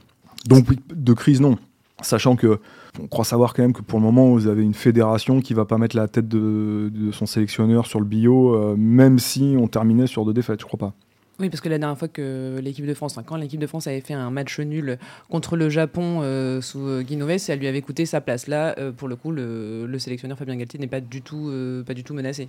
Donc 0.47 0.65
de 0.93 1.13
crise, 1.13 1.41
non. 1.41 1.57
Sachant 2.01 2.35
que 2.35 2.59
on 3.01 3.07
croit 3.07 3.25
savoir 3.25 3.53
quand 3.53 3.61
même 3.61 3.73
que 3.73 3.81
pour 3.81 3.99
le 3.99 4.05
moment, 4.05 4.31
vous 4.31 4.47
avez 4.47 4.63
une 4.63 4.73
fédération 4.73 5.41
qui 5.41 5.53
va 5.53 5.65
pas 5.65 5.77
mettre 5.77 5.95
la 5.95 6.07
tête 6.07 6.27
de, 6.27 6.91
son 7.11 7.25
sélectionneur 7.25 7.85
sur 7.85 7.99
le 7.99 8.05
bio, 8.05 8.55
euh, 8.55 8.75
même 8.77 9.19
si 9.19 9.55
on 9.57 9.67
terminait 9.67 10.07
sur 10.07 10.25
deux 10.25 10.33
défaites, 10.33 10.61
je 10.61 10.65
crois 10.65 10.79
pas. 10.79 10.93
Oui, 11.39 11.49
parce 11.49 11.59
que 11.59 11.67
la 11.67 11.77
dernière 11.77 11.97
fois 11.97 12.07
que 12.07 12.59
l'équipe 12.61 12.85
de 12.85 12.93
France, 12.93 13.19
quand 13.25 13.35
l'équipe 13.35 13.59
de 13.59 13.67
France 13.67 13.87
avait 13.87 13.99
fait 13.99 14.13
un 14.13 14.31
match 14.31 14.59
nul 14.59 14.97
contre 15.29 15.57
le 15.57 15.69
Japon 15.69 16.21
euh, 16.21 16.61
sous 16.61 16.79
euh, 16.79 17.01
Guinoves, 17.01 17.39
ça 17.39 17.55
lui 17.57 17.67
avait 17.67 17.81
coûté 17.81 18.05
sa 18.05 18.21
place. 18.21 18.47
Là, 18.47 18.73
euh, 18.79 18.93
pour 18.93 19.09
le 19.09 19.17
coup, 19.17 19.31
le, 19.31 19.93
sélectionneur 19.99 20.37
Fabien 20.37 20.55
Galtier 20.55 20.79
n'est 20.79 20.87
pas 20.87 21.01
du 21.01 21.21
tout, 21.21 21.51
pas 21.85 21.93
du 21.93 22.03
tout 22.03 22.13
menacé. 22.13 22.47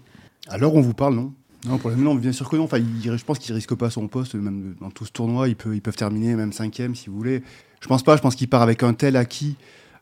Alors 0.49 0.75
on 0.75 0.81
vous 0.81 0.95
parle, 0.95 1.15
non? 1.15 1.33
Non, 1.67 1.79
pour 1.79 1.91
le 1.91 1.97
moment, 1.97 2.15
bien 2.15 2.31
sûr 2.31 2.49
que 2.49 2.55
non. 2.55 2.65
Enfin, 2.65 2.79
je 2.79 3.25
pense 3.25 3.41
qu'il 3.41 3.53
risque 3.55 3.75
pas 3.75 3.91
son 3.91 4.07
poste, 4.07 4.37
même 4.37 4.77
dans 4.81 4.91
tout 4.91 5.05
ce 5.05 5.11
tournoi. 5.11 5.49
Ils 5.49 5.57
peuvent, 5.57 5.75
ils 5.75 5.81
terminer 5.81 6.37
même 6.37 6.53
cinquième 6.53 6.95
si 6.95 7.09
vous 7.11 7.17
voulez. 7.17 7.43
Je 7.81 7.89
pense 7.89 8.05
pas. 8.05 8.17
Je 8.17 8.23
pense 8.23 8.37
qu'il 8.37 8.49
part 8.49 8.63
avec 8.63 8.85
un 8.85 8.95
tel 8.95 9.17
acquis 9.17 9.57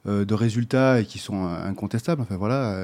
de 0.07 0.35
résultats 0.35 1.01
et 1.01 1.07
qui 1.07 1.19
sont 1.19 1.47
incontestables. 1.47 2.21
Enfin 2.21 2.37
voilà, 2.37 2.77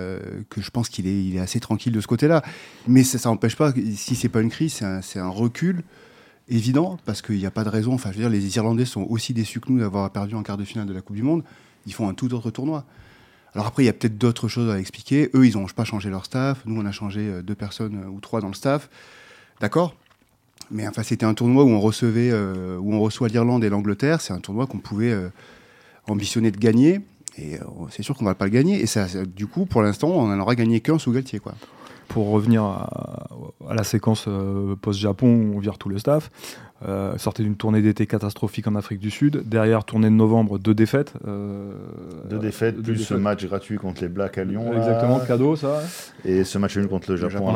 que 0.48 0.60
je 0.60 0.70
pense 0.70 0.88
qu'il 0.88 1.06
est, 1.06 1.24
il 1.24 1.36
est 1.36 1.40
assez 1.40 1.60
tranquille 1.60 1.92
de 1.92 2.00
ce 2.00 2.06
côté-là. 2.06 2.42
Mais 2.88 3.04
ça 3.04 3.28
n'empêche 3.28 3.56
pas, 3.56 3.72
si 3.94 4.14
c'est 4.14 4.28
pas 4.28 4.40
une 4.40 4.50
crise, 4.50 4.82
c'est 5.02 5.18
un, 5.18 5.28
recul 5.28 5.82
évident, 6.48 6.98
parce 7.04 7.22
qu'il 7.22 7.36
n'y 7.36 7.46
a 7.46 7.50
pas 7.50 7.64
de 7.64 7.68
raison. 7.68 7.92
Enfin, 7.92 8.10
je 8.10 8.16
veux 8.16 8.22
dire, 8.22 8.30
les 8.30 8.56
Irlandais 8.56 8.84
sont 8.84 9.06
aussi 9.08 9.34
déçus 9.34 9.60
que 9.60 9.70
nous 9.70 9.78
d'avoir 9.78 10.10
perdu 10.10 10.34
en 10.34 10.42
quart 10.42 10.56
de 10.56 10.64
finale 10.64 10.86
de 10.86 10.94
la 10.94 11.00
Coupe 11.02 11.16
du 11.16 11.22
Monde. 11.22 11.44
Ils 11.86 11.92
font 11.92 12.08
un 12.08 12.14
tout 12.14 12.32
autre 12.34 12.50
tournoi. 12.50 12.84
Alors 13.54 13.66
après, 13.66 13.82
il 13.82 13.86
y 13.86 13.88
a 13.88 13.92
peut-être 13.92 14.18
d'autres 14.18 14.48
choses 14.48 14.70
à 14.70 14.78
expliquer. 14.78 15.30
Eux, 15.34 15.46
ils 15.46 15.56
n'ont 15.56 15.66
pas 15.66 15.84
changé 15.84 16.08
leur 16.08 16.24
staff. 16.24 16.62
Nous, 16.66 16.80
on 16.80 16.86
a 16.86 16.92
changé 16.92 17.20
euh, 17.20 17.42
deux 17.42 17.54
personnes 17.54 18.02
euh, 18.04 18.08
ou 18.08 18.20
trois 18.20 18.40
dans 18.40 18.48
le 18.48 18.54
staff. 18.54 18.88
D'accord? 19.60 19.96
Mais 20.70 20.86
enfin, 20.86 21.02
c'était 21.02 21.26
un 21.26 21.34
tournoi 21.34 21.64
où 21.64 21.68
on 21.68 21.80
recevait, 21.80 22.30
euh, 22.30 22.76
où 22.78 22.94
on 22.94 23.00
reçoit 23.00 23.28
l'Irlande 23.28 23.64
et 23.64 23.68
l'Angleterre. 23.68 24.20
C'est 24.20 24.32
un 24.32 24.38
tournoi 24.38 24.66
qu'on 24.66 24.78
pouvait 24.78 25.16
ambitionner 26.08 26.50
de 26.50 26.58
gagner. 26.58 27.00
Et 27.38 27.58
c'est 27.90 28.02
sûr 28.02 28.16
qu'on 28.16 28.24
va 28.24 28.34
pas 28.34 28.44
le 28.44 28.50
gagner. 28.50 28.80
Et 28.80 28.86
ça, 28.86 29.06
du 29.24 29.46
coup, 29.46 29.64
pour 29.64 29.82
l'instant, 29.82 30.08
on 30.08 30.26
n'en 30.26 30.38
aura 30.40 30.54
gagné 30.54 30.80
qu'un 30.80 30.98
sous 30.98 31.12
Galtier, 31.12 31.38
quoi 31.38 31.54
pour 32.10 32.30
revenir 32.30 32.64
à, 32.64 33.28
la 33.72 33.84
séquence 33.84 34.24
euh, 34.28 34.74
post-Japon 34.76 35.52
on 35.54 35.58
vire 35.60 35.78
tout 35.78 35.88
le 35.88 35.98
staff, 35.98 36.30
euh, 36.88 37.18
sortait 37.18 37.42
d'une 37.42 37.56
tournée 37.56 37.82
d'été 37.82 38.06
catastrophique 38.06 38.66
en 38.66 38.74
Afrique 38.74 39.00
du 39.00 39.10
Sud. 39.10 39.42
Derrière, 39.44 39.84
tournée 39.84 40.08
de 40.08 40.14
novembre, 40.14 40.58
deux 40.58 40.74
défaites. 40.74 41.12
Euh, 41.26 41.72
deux 42.28 42.38
défaites, 42.38 42.80
plus 42.80 42.96
ce 42.96 43.14
match 43.14 43.44
gratuit 43.44 43.76
contre 43.76 44.02
les 44.02 44.08
Blacks 44.08 44.38
à 44.38 44.44
Lyon. 44.44 44.72
Exactement, 44.74 45.20
cadeau 45.20 45.56
ça. 45.56 45.82
Et 46.24 46.44
ce 46.44 46.58
match 46.58 46.76
nul 46.76 46.88
contre 46.88 47.10
le 47.10 47.16
Japon, 47.16 47.54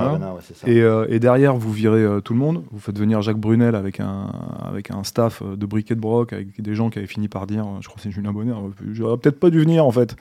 et, 0.67 1.19
derrière, 1.19 1.57
vous 1.57 1.73
virez 1.73 2.21
tout 2.23 2.35
le 2.35 2.39
monde. 2.39 2.63
Vous 2.71 2.79
faites 2.79 2.99
venir 2.99 3.23
Jacques 3.23 3.39
Brunel 3.39 3.75
avec 3.75 4.01
un, 4.01 4.31
avec 4.69 4.91
un 4.91 5.05
staff 5.05 5.43
de 5.43 5.67
briquet 5.67 5.95
de 5.95 6.01
broc, 6.01 6.33
avec 6.33 6.61
des 6.61 6.75
gens 6.75 6.91
qui 6.91 6.99
avaient 6.99 7.07
fini 7.07 7.29
par 7.29 7.47
dire, 7.47 7.67
je 7.81 7.87
crois 7.89 7.97
que 7.97 8.03
c'est 8.03 8.11
Julien 8.11 8.33
Bonner, 8.33 8.55
j'aurais 8.93 9.17
peut-être 9.17 9.41
pas 9.41 9.51
dû 9.51 9.61
venir 9.61 9.87
en 9.87 9.93
fait. 9.93 10.17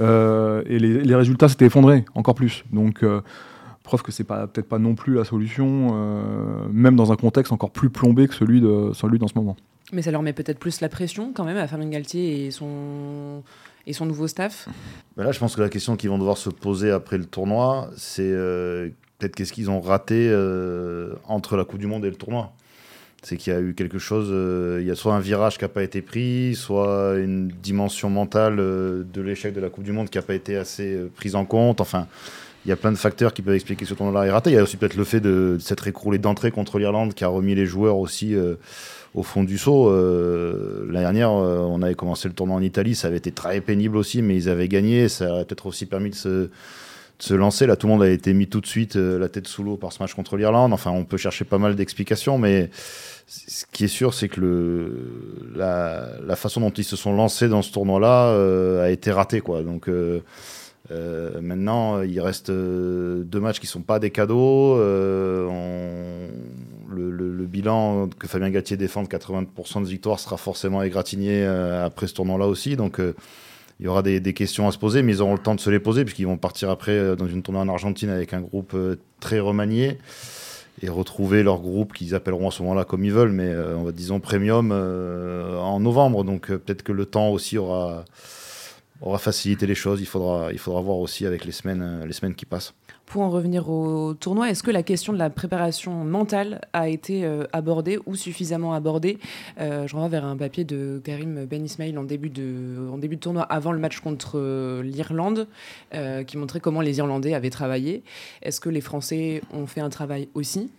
et 0.00 0.78
les, 0.78 1.02
les 1.02 1.14
résultats 1.14 1.48
s'étaient 1.48 1.66
effondrés, 1.66 2.04
encore 2.14 2.34
plus. 2.34 2.64
Donc 2.72 3.04
preuve 3.88 4.02
que 4.02 4.12
c'est 4.12 4.24
pas 4.24 4.46
peut-être 4.46 4.68
pas 4.68 4.78
non 4.78 4.94
plus 4.94 5.14
la 5.14 5.24
solution, 5.24 5.88
euh, 5.92 6.68
même 6.70 6.94
dans 6.94 7.10
un 7.10 7.16
contexte 7.16 7.52
encore 7.52 7.70
plus 7.70 7.88
plombé 7.88 8.28
que 8.28 8.34
celui 8.34 8.60
de 8.60 8.90
celui 8.92 9.18
dans 9.18 9.28
ce 9.28 9.34
moment. 9.34 9.56
Mais 9.92 10.02
ça 10.02 10.10
leur 10.10 10.22
met 10.22 10.34
peut-être 10.34 10.58
plus 10.58 10.82
la 10.82 10.90
pression 10.90 11.32
quand 11.34 11.44
même 11.44 11.56
à 11.56 11.66
Fabien 11.66 11.88
Galtier 11.88 12.46
et 12.46 12.50
son 12.50 13.42
et 13.86 13.94
son 13.94 14.04
nouveau 14.04 14.28
staff. 14.28 14.68
Ben 15.16 15.24
là, 15.24 15.32
je 15.32 15.38
pense 15.38 15.56
que 15.56 15.62
la 15.62 15.70
question 15.70 15.96
qu'ils 15.96 16.10
vont 16.10 16.18
devoir 16.18 16.36
se 16.36 16.50
poser 16.50 16.90
après 16.90 17.16
le 17.16 17.24
tournoi, 17.24 17.88
c'est 17.96 18.30
euh, 18.30 18.90
peut-être 19.18 19.34
qu'est-ce 19.34 19.54
qu'ils 19.54 19.70
ont 19.70 19.80
raté 19.80 20.28
euh, 20.30 21.14
entre 21.26 21.56
la 21.56 21.64
Coupe 21.64 21.80
du 21.80 21.86
Monde 21.86 22.04
et 22.04 22.10
le 22.10 22.16
tournoi. 22.16 22.52
C'est 23.22 23.38
qu'il 23.38 23.52
y 23.52 23.56
a 23.56 23.60
eu 23.60 23.74
quelque 23.74 23.98
chose, 23.98 24.28
il 24.80 24.86
y 24.86 24.90
a 24.90 24.94
soit 24.94 25.14
un 25.14 25.20
virage 25.20 25.56
qui 25.56 25.64
n'a 25.64 25.68
pas 25.68 25.82
été 25.82 26.02
pris, 26.02 26.54
soit 26.54 27.16
une 27.16 27.48
dimension 27.48 28.10
mentale 28.10 28.56
de 28.56 29.20
l'échec 29.20 29.54
de 29.54 29.60
la 29.60 29.70
Coupe 29.70 29.82
du 29.82 29.92
Monde 29.92 30.08
qui 30.08 30.18
n'a 30.18 30.22
pas 30.22 30.34
été 30.34 30.56
assez 30.56 31.08
prise 31.16 31.34
en 31.34 31.44
compte. 31.44 31.80
Enfin, 31.80 32.06
il 32.64 32.68
y 32.68 32.72
a 32.72 32.76
plein 32.76 32.92
de 32.92 32.96
facteurs 32.96 33.32
qui 33.32 33.42
peuvent 33.42 33.54
expliquer 33.54 33.84
ce 33.84 33.94
tournoi-là 33.94 34.26
est 34.26 34.30
raté. 34.30 34.50
Il 34.50 34.54
y 34.54 34.58
a 34.58 34.62
aussi 34.62 34.76
peut-être 34.76 34.96
le 34.96 35.04
fait 35.04 35.20
de, 35.20 35.56
s'être 35.60 35.86
écroulé 35.86 36.18
d'entrée 36.18 36.50
contre 36.50 36.78
l'Irlande 36.78 37.14
qui 37.14 37.24
a 37.24 37.28
remis 37.28 37.54
les 37.54 37.66
joueurs 37.66 37.98
aussi 37.98 38.34
euh, 38.34 38.56
au 39.14 39.22
fond 39.22 39.44
du 39.44 39.58
saut. 39.58 39.88
Euh, 39.88 40.84
L'année 40.86 41.04
dernière, 41.04 41.30
euh, 41.30 41.58
on 41.60 41.82
avait 41.82 41.94
commencé 41.94 42.28
le 42.28 42.34
tournoi 42.34 42.56
en 42.56 42.62
Italie, 42.62 42.94
ça 42.94 43.08
avait 43.08 43.18
été 43.18 43.32
très 43.32 43.60
pénible 43.60 43.96
aussi, 43.96 44.22
mais 44.22 44.36
ils 44.36 44.48
avaient 44.48 44.68
gagné. 44.68 45.08
Ça 45.08 45.30
aurait 45.30 45.44
peut-être 45.44 45.66
aussi 45.66 45.86
permis 45.86 46.10
de 46.10 46.14
se, 46.14 47.34
lancer. 47.34 47.66
Là, 47.66 47.76
tout 47.76 47.86
le 47.86 47.92
monde 47.92 48.02
a 48.02 48.10
été 48.10 48.34
mis 48.34 48.48
tout 48.48 48.60
de 48.60 48.66
suite 48.66 48.96
la 48.96 49.28
tête 49.28 49.46
sous 49.46 49.62
l'eau 49.62 49.76
par 49.76 49.92
ce 49.92 50.02
match 50.02 50.14
contre 50.14 50.36
l'Irlande. 50.36 50.72
Enfin, 50.72 50.90
on 50.90 51.04
peut 51.04 51.16
chercher 51.16 51.44
pas 51.44 51.58
mal 51.58 51.74
d'explications, 51.74 52.38
mais 52.38 52.70
ce 53.26 53.64
qui 53.72 53.84
est 53.84 53.88
sûr, 53.88 54.14
c'est 54.14 54.28
que 54.28 54.92
la, 55.54 56.06
la, 56.26 56.36
façon 56.36 56.60
dont 56.60 56.70
ils 56.70 56.84
se 56.84 56.96
sont 56.96 57.14
lancés 57.14 57.48
dans 57.48 57.62
ce 57.62 57.72
tournoi-là 57.72 58.82
a 58.82 58.90
été 58.90 59.10
ratée. 59.10 59.40
Quoi. 59.40 59.62
Donc, 59.62 59.88
euh, 60.90 61.40
maintenant, 61.40 62.02
il 62.02 62.20
reste 62.20 62.50
euh, 62.50 63.22
deux 63.24 63.40
matchs 63.40 63.60
qui 63.60 63.66
ne 63.66 63.70
sont 63.70 63.82
pas 63.82 63.98
des 63.98 64.10
cadeaux. 64.10 64.76
Euh, 64.76 66.28
le, 66.90 67.46
bilan 67.46 68.08
que 68.18 68.28
Fabien 68.28 68.50
Gatier 68.50 68.76
défend 68.76 69.02
de 69.02 69.08
80% 69.08 69.82
de 69.82 69.88
victoire 69.88 70.20
sera 70.20 70.36
forcément 70.36 70.82
égratigné 70.82 71.44
après 71.46 72.06
ce 72.06 72.12
tournoi-là 72.12 72.46
aussi. 72.46 72.76
Donc, 72.76 73.00
il 73.00 73.86
y 73.86 73.88
aura 73.88 74.02
des, 74.02 74.20
questions 74.34 74.68
à 74.68 74.72
se 74.72 74.76
poser, 74.76 75.02
mais 75.02 75.14
ils 75.14 75.22
auront 75.22 75.32
le 75.32 75.38
temps 75.38 75.54
de 75.54 75.60
se 75.60 75.70
les 75.70 75.80
poser, 75.80 76.04
puisqu'ils 76.04 76.26
vont 76.26 76.36
partir 76.36 76.68
après 76.68 77.16
dans 77.16 77.26
une 77.26 77.42
tournée 77.42 77.60
en 77.60 77.68
Argentine 77.70 78.10
avec 78.10 78.34
un 78.34 78.42
groupe 78.42 78.76
très 79.18 79.40
remanié 79.40 79.96
et 80.82 80.90
retrouver 80.90 81.42
leur 81.42 81.60
groupe 81.60 81.94
qu'ils 81.94 82.14
appelleront 82.14 82.48
à 82.48 82.50
ce 82.50 82.62
moment-là 82.62 82.84
comme 82.84 83.02
ils 83.02 83.12
veulent, 83.12 83.32
mais 83.32 83.50
on 83.74 83.84
va 83.84 83.92
disons 83.92 84.20
premium 84.20 84.70
en 84.70 85.80
novembre. 85.80 86.24
Donc 86.24 86.48
peut-être 86.48 86.82
que 86.82 86.92
le 86.92 87.06
temps 87.06 87.30
aussi 87.30 87.56
aura 87.56 88.04
on 89.00 89.12
va 89.12 89.18
faciliter 89.18 89.66
les 89.66 89.74
choses. 89.74 90.00
Il 90.00 90.06
faudra, 90.06 90.52
il 90.52 90.58
faudra 90.58 90.80
voir 90.80 90.98
aussi 90.98 91.26
avec 91.26 91.44
les 91.44 91.52
semaines, 91.52 91.82
euh, 91.82 92.06
les 92.06 92.12
semaines 92.12 92.34
qui 92.34 92.46
passent. 92.46 92.74
Pour 93.06 93.22
en 93.22 93.30
revenir 93.30 93.70
au 93.70 94.12
tournoi, 94.12 94.50
est-ce 94.50 94.62
que 94.62 94.70
la 94.70 94.82
question 94.82 95.14
de 95.14 95.18
la 95.18 95.30
préparation 95.30 96.04
mentale 96.04 96.60
a 96.74 96.88
été 96.88 97.24
euh, 97.24 97.44
abordée 97.52 97.98
ou 98.04 98.16
suffisamment 98.16 98.74
abordée? 98.74 99.18
Euh, 99.60 99.86
Je 99.86 99.94
renvoie 99.94 100.08
vers 100.08 100.24
un 100.26 100.36
papier 100.36 100.64
de 100.64 101.00
Karim 101.02 101.46
Ben 101.46 101.64
Ismail 101.64 101.96
en 101.96 102.04
début 102.04 102.28
de, 102.28 102.88
en 102.92 102.98
début 102.98 103.16
de 103.16 103.20
tournoi, 103.20 103.44
avant 103.44 103.72
le 103.72 103.78
match 103.78 104.00
contre 104.00 104.82
l'Irlande, 104.82 105.46
qui 106.26 106.36
montrait 106.36 106.60
comment 106.60 106.80
les 106.80 106.98
Irlandais 106.98 107.34
avaient 107.34 107.50
travaillé. 107.50 108.02
Est-ce 108.42 108.60
que 108.60 108.68
les 108.68 108.80
Français 108.80 109.42
ont 109.54 109.66
fait 109.66 109.80
un 109.80 109.88
travail 109.88 110.28
aussi? 110.34 110.70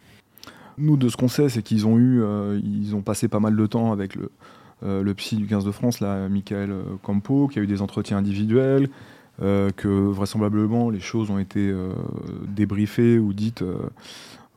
Nous, 0.77 0.97
de 0.97 1.09
ce 1.09 1.17
qu'on 1.17 1.27
sait, 1.27 1.49
c'est 1.49 1.63
qu'ils 1.63 1.87
ont 1.87 1.97
eu, 1.97 2.23
ils 2.63 2.95
ont 2.95 3.01
passé 3.01 3.27
pas 3.27 3.39
mal 3.39 3.55
de 3.55 3.65
temps 3.65 3.91
avec 3.91 4.15
le, 4.15 4.31
le 4.81 5.13
psy 5.13 5.35
du 5.35 5.45
15 5.45 5.65
de 5.65 5.71
France, 5.71 5.99
là, 5.99 6.29
Michael 6.29 6.71
euh, 6.71 6.83
Campo, 7.03 7.47
qui 7.47 7.59
a 7.59 7.61
eu 7.61 7.67
des 7.67 7.81
entretiens 7.81 8.17
individuels, 8.17 8.89
euh, 9.41 9.69
que 9.75 9.87
vraisemblablement 9.87 10.89
les 10.89 10.99
choses 10.99 11.29
ont 11.31 11.39
été 11.39 11.73
débriefées 12.47 13.19
ou 13.19 13.33
dites, 13.33 13.63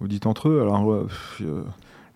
ou 0.00 0.08
dites 0.08 0.26
entre 0.26 0.48
eux. 0.48 0.60
Alors 0.60 1.06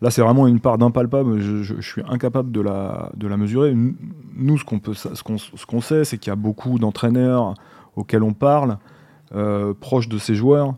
là, 0.03 0.11
c'est 0.11 0.23
vraiment 0.23 0.47
une 0.47 0.61
part 0.61 0.79
d'impalpable. 0.79 1.41
Je, 1.41 1.81
suis 1.81 2.03
incapable 2.09 2.51
de 2.51 2.61
la, 2.61 3.11
de 3.17 3.27
la 3.27 3.37
mesurer. 3.37 3.75
Nous, 3.75 4.59
ce 4.59 4.65
qu'on 4.65 4.79
peut, 4.79 4.95
ce 4.95 5.23
qu'on, 5.23 5.39
ce 5.39 5.67
qu'on 5.67 5.81
sait, 5.81 6.05
c'est 6.05 6.19
qu'il 6.19 6.31
y 6.31 6.33
a 6.33 6.37
beaucoup 6.37 6.79
d'entraîneurs 6.79 7.55
auxquels 7.95 8.23
on 8.23 8.33
parle, 8.33 8.79
proches 9.81 10.09
de 10.09 10.19
ces 10.19 10.35
joueurs, 10.35 10.75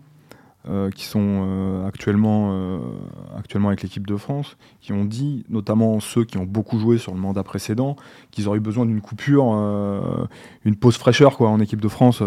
euh, 0.68 0.90
qui 0.90 1.04
sont 1.04 1.46
euh, 1.46 1.86
actuellement, 1.86 2.50
euh, 2.52 2.78
actuellement 3.38 3.68
avec 3.68 3.82
l'équipe 3.82 4.06
de 4.06 4.16
France, 4.16 4.56
qui 4.80 4.92
ont 4.92 5.04
dit, 5.04 5.44
notamment 5.48 6.00
ceux 6.00 6.24
qui 6.24 6.36
ont 6.36 6.44
beaucoup 6.44 6.78
joué 6.80 6.98
sur 6.98 7.14
le 7.14 7.20
mandat 7.20 7.44
précédent, 7.44 7.94
qu'ils 8.32 8.48
auraient 8.48 8.58
eu 8.58 8.60
besoin 8.60 8.84
d'une 8.84 9.00
coupure, 9.00 9.44
une 10.64 10.76
pause 10.76 10.96
fraîcheur 10.96 11.36
quoi, 11.36 11.48
en 11.48 11.60
équipe 11.60 11.80
de 11.80 11.88
France. 11.88 12.22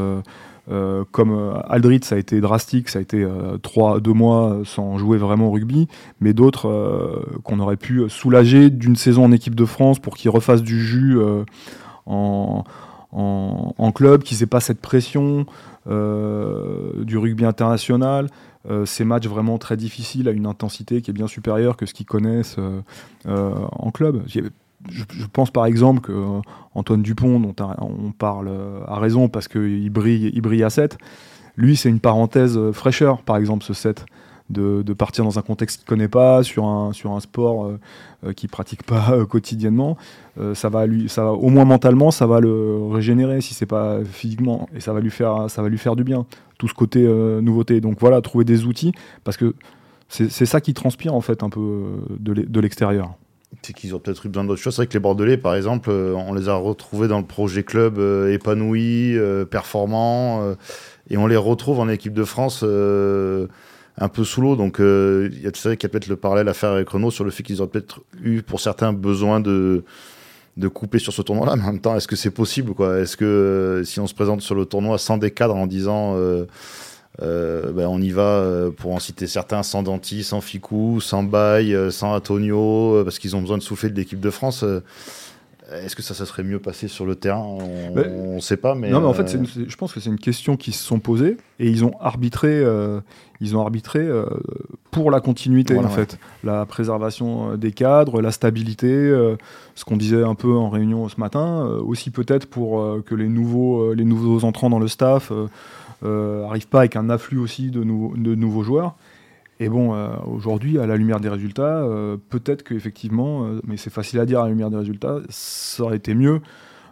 comme 1.12 1.62
Aldrit, 1.68 2.00
ça 2.04 2.16
a 2.16 2.18
été 2.18 2.40
drastique, 2.42 2.88
ça 2.90 3.00
a 3.00 3.02
été 3.02 3.28
trois, 3.62 4.00
deux 4.00 4.14
mois 4.14 4.62
sans 4.64 4.98
jouer 4.98 5.18
vraiment 5.18 5.50
au 5.50 5.52
rugby, 5.52 5.88
mais 6.22 6.34
d'autres 6.34 7.26
qu'on 7.44 7.60
aurait 7.60 7.78
pu 7.78 8.10
soulager 8.10 8.70
d'une 8.70 8.96
saison 8.96 9.26
en 9.26 9.32
équipe 9.34 9.56
de 9.56 9.66
France 9.66 10.00
pour 10.00 10.16
qu'ils 10.16 10.32
refassent 10.32 10.64
du 10.64 10.82
jus 10.82 11.20
en, 12.06 12.64
en, 13.12 13.92
club, 13.92 14.24
qu'ils 14.24 14.40
n'aient 14.40 14.46
pas 14.46 14.60
cette 14.60 14.82
pression. 14.82 15.46
Euh, 15.90 17.04
du 17.04 17.18
rugby 17.18 17.44
international. 17.44 18.28
Euh, 18.70 18.86
ces 18.86 19.04
matchs 19.04 19.26
vraiment 19.26 19.58
très 19.58 19.78
difficiles 19.78 20.28
à 20.28 20.32
une 20.32 20.46
intensité 20.46 21.02
qui 21.02 21.10
est 21.10 21.14
bien 21.14 21.26
supérieure 21.26 21.76
que 21.76 21.88
ce 21.88 21.96
qu'ils 21.96 22.06
connaissent 22.06 22.58
euh, 22.60 23.56
en 23.72 23.90
club. 23.90 24.22
Je, 24.28 25.26
pense 25.34 25.50
par 25.50 25.66
exemple 25.66 26.02
que 26.02 26.42
Antoine 26.76 27.02
Dupont, 27.02 27.40
dont 27.40 27.56
on 27.80 28.12
parle 28.12 28.52
à 28.88 29.00
raison 29.00 29.28
parce 29.28 29.48
qu'il 29.48 29.90
brille, 29.90 30.30
il 30.36 30.42
brille 30.42 30.64
à 30.64 30.70
7, 30.70 31.00
lui 31.58 31.76
c'est 31.76 31.90
une 31.90 32.00
parenthèse 32.00 32.60
fraîcheur 32.72 33.24
par 33.24 33.38
exemple 33.38 33.64
ce 33.64 33.74
7 33.74 34.06
de, 34.52 34.94
partir 34.94 35.24
dans 35.24 35.40
un 35.40 35.42
contexte 35.42 35.78
qu'il 35.78 35.86
ne 35.86 35.90
connaît 35.90 36.08
pas, 36.08 36.44
sur 36.44 36.66
un, 36.66 36.94
sur 36.94 37.12
un 37.12 37.20
sport 37.20 37.66
euh, 37.66 37.80
euh, 38.26 38.34
qu'il 38.34 38.48
ne 38.48 38.52
pratique 38.52 38.84
pas 38.84 39.12
euh, 39.12 39.26
quotidiennement. 39.26 39.98
ça 40.54 40.70
va 40.70 40.86
lui, 40.86 41.10
ça 41.10 41.32
au 41.32 41.50
moins 41.50 41.66
mentalement, 41.66 42.12
ça 42.12 42.28
va 42.28 42.40
le 42.40 42.78
régénérer 42.92 43.42
si 43.42 43.54
c'est 43.54 43.66
pas 43.66 44.00
physiquement, 44.04 44.70
et 44.76 44.80
ça 44.80 44.94
va 44.94 45.00
lui 45.00 45.12
faire, 45.12 45.50
ça 45.50 45.62
va 45.62 45.70
lui 45.70 45.78
faire 45.78 45.96
du 45.96 46.04
bien. 46.04 46.26
Tout 46.58 46.68
ce 46.68 46.74
côté 46.74 47.00
nouveauté. 47.42 47.82
Donc 47.82 47.98
voilà, 48.00 48.22
trouver 48.22 48.46
des 48.46 48.66
outils, 48.66 48.92
parce 49.24 49.36
que 49.36 49.56
c'est 50.10 50.46
ça 50.46 50.62
qui 50.62 50.74
transpire 50.74 51.16
en 51.16 51.22
fait 51.22 51.42
un 51.42 51.50
peu 51.50 51.86
de 52.20 52.60
l'extérieur. 52.60 53.14
C'est 53.64 53.74
qu'ils 53.74 53.96
ont 53.96 54.00
peut-être 54.00 54.26
eu 54.26 54.30
besoin 54.30 54.46
d'autres 54.46 54.62
choses. 54.62 54.76
C'est 54.76 54.84
vrai 54.84 54.88
que 54.88 54.94
les 54.94 55.00
Bordelais, 55.00 55.38
par 55.38 55.56
exemple, 55.56 55.90
on 55.90 56.34
les 56.34 56.50
a 56.50 56.56
retrouvés 56.56 57.08
dans 57.08 57.20
le 57.20 57.26
projet 57.26 57.64
club 57.64 58.00
épanoui, 58.30 59.18
performant, 59.50 60.56
et 61.10 61.18
on 61.18 61.26
les 61.26 61.38
retrouve 61.38 61.80
en 61.80 61.90
équipe 61.90 62.14
de 62.14 62.24
France 62.24 62.64
un 64.02 64.10
peu 64.10 64.24
sous 64.24 64.42
l'eau. 64.42 64.56
Donc, 64.56 64.78
il 64.80 65.42
y 65.42 65.48
a 65.48 65.52
peut-être 65.52 66.08
le 66.08 66.16
parallèle 66.16 66.50
à 66.50 66.54
faire 66.54 66.72
avec 66.72 66.90
Renault 66.90 67.12
sur 67.12 67.24
le 67.24 67.32
fait 67.32 67.44
qu'ils 67.44 67.62
auraient 67.62 67.72
peut-être 67.72 68.02
eu, 68.22 68.42
pour 68.42 68.60
certains, 68.60 68.92
besoin 68.92 69.40
de, 69.40 69.84
de 70.58 70.68
couper 70.68 71.00
sur 71.00 71.14
ce 71.14 71.22
tournoi-là. 71.22 71.56
Mais 71.56 71.64
en 71.64 71.68
même 71.68 71.80
temps, 71.80 71.96
est-ce 71.96 72.08
que 72.08 72.16
c'est 72.16 72.32
possible 72.32 72.74
Est-ce 73.00 73.16
que 73.16 73.84
si 73.86 74.00
on 74.00 74.08
se 74.08 74.14
présente 74.14 74.42
sur 74.42 74.56
le 74.56 74.66
tournoi 74.66 74.98
sans 74.98 75.18
des 75.18 75.32
cadres 75.32 75.56
en 75.56 75.68
disant 75.68 76.18
euh, 77.22 77.72
ben, 77.72 77.88
on 77.88 78.02
y 78.02 78.12
va, 78.12 78.22
euh, 78.22 78.72
pour 78.72 78.94
en 78.94 79.00
citer 79.00 79.28
certains, 79.28 79.64
sans 79.64 79.84
Danti, 79.84 80.24
sans 80.24 80.42
Ficou, 80.42 81.02
sans 81.02 81.24
Baye, 81.24 81.76
euh, 81.76 81.92
sans 81.92 82.14
Antonio, 82.14 83.02
parce 83.04 83.20
qu'ils 83.20 83.36
ont 83.36 83.42
besoin 83.42 83.58
de 83.58 83.64
souffler 83.64 83.90
de 83.90 83.96
l'équipe 83.96 84.20
de 84.20 84.30
France. 84.30 84.64
Est-ce 85.72 85.96
que 85.96 86.02
ça, 86.02 86.14
ça 86.14 86.26
serait 86.26 86.44
mieux 86.44 86.60
passé 86.60 86.88
sur 86.88 87.06
le 87.06 87.16
terrain? 87.16 87.44
On 87.44 88.36
ne 88.36 88.40
sait 88.40 88.58
pas. 88.58 88.76
Mais 88.76 88.90
non, 88.90 89.02
mais 89.02 89.08
en 89.08 89.14
fait, 89.14 89.38
je 89.68 89.76
pense 89.76 89.94
que 89.94 90.00
c'est 90.00 90.10
une 90.10 90.20
question 90.20 90.58
qui 90.58 90.72
se 90.72 90.84
sont 90.84 91.00
posées 91.00 91.38
et 91.60 91.70
ils 91.70 91.86
ont 91.86 91.94
arbitré, 92.00 92.64
ils 93.40 93.56
ont 93.56 93.62
arbitré 93.62 94.08
pour 94.92 95.12
la 95.12 95.20
continuité, 95.20 95.78
en 95.78 95.90
fait. 95.90 96.18
La 96.44 96.66
préservation 96.66 97.56
des 97.56 97.72
cadres, 97.72 98.22
la 98.22 98.32
stabilité, 98.32 98.88
ce 99.76 99.86
qu'on 99.86 99.98
disait 99.98 100.24
un 100.24 100.36
peu 100.36 100.54
en 100.54 100.70
réunion 100.70 101.08
ce 101.10 101.20
matin, 101.20 101.66
aussi 101.86 102.12
peut-être 102.12 102.48
pour 102.48 103.04
que 103.06 103.16
les 103.16 103.30
nouveaux, 103.30 103.94
les 103.94 104.06
nouveaux 104.06 104.44
entrants 104.44 104.70
dans 104.70 104.80
le 104.80 104.88
staff 104.88 105.32
euh, 106.04 106.46
arrive 106.46 106.68
pas 106.68 106.80
avec 106.80 106.96
un 106.96 107.10
afflux 107.10 107.38
aussi 107.38 107.70
de, 107.70 107.82
de 107.82 108.36
nouveaux 108.36 108.64
joueurs. 108.64 108.96
Et 109.62 109.70
bon, 109.70 109.94
euh, 109.94 110.10
aujourd'hui, 110.26 110.80
à 110.80 110.88
la 110.88 110.98
lumière 110.98 111.20
des 111.20 111.30
résultats, 111.30 111.84
euh, 111.84 112.18
peut-être 112.30 112.64
qu'effectivement, 112.64 113.48
mais 113.64 113.78
c'est 113.78 113.92
facile 113.92 114.20
à 114.20 114.26
dire 114.26 114.40
à 114.40 114.46
la 114.46 114.50
lumière 114.50 114.72
des 114.72 114.78
résultats, 114.78 115.20
ça 115.30 115.84
aurait 115.84 115.98
été 115.98 116.16
mieux 116.16 116.42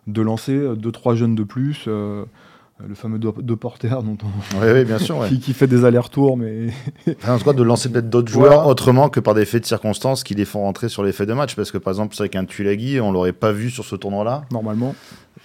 de 0.05 0.21
lancer 0.21 0.55
2-3 0.75 1.15
jeunes 1.15 1.33
de 1.33 1.43
plus 1.43 1.89
le 2.87 2.95
fameux 2.95 3.19
deux 3.19 3.55
porteurs 3.55 4.03
dont 4.03 4.17
oui, 4.61 4.85
bien 4.85 4.99
sûr, 4.99 5.27
qui, 5.41 5.53
fait 5.53 5.67
des 5.67 5.83
allers-retours, 5.83 6.37
mais 6.37 6.67
en 7.27 7.37
tout 7.37 7.43
cas 7.43 7.53
de 7.53 7.63
lancer 7.63 7.89
peut-être 7.89 8.09
d'autres 8.09 8.31
joueurs 8.31 8.67
autrement 8.67 9.09
que 9.09 9.19
par 9.19 9.33
des 9.33 9.45
faits 9.45 9.63
de 9.63 9.67
circonstances 9.67 10.23
qui 10.23 10.33
les 10.33 10.45
font 10.45 10.61
rentrer 10.61 10.87
sur 10.87 11.03
les 11.03 11.11
faits 11.11 11.27
de 11.27 11.33
match, 11.33 11.55
parce 11.55 11.71
que 11.71 11.77
par 11.77 11.91
exemple 11.91 12.15
c'est 12.15 12.23
vrai 12.23 12.29
qu'un 12.29 12.45
Tulagi, 12.45 13.01
on 13.01 13.11
l'aurait 13.11 13.33
pas 13.33 13.51
vu 13.51 13.69
sur 13.69 13.83
ce 13.83 13.95
tournoi-là. 13.95 14.43
Normalement. 14.51 14.95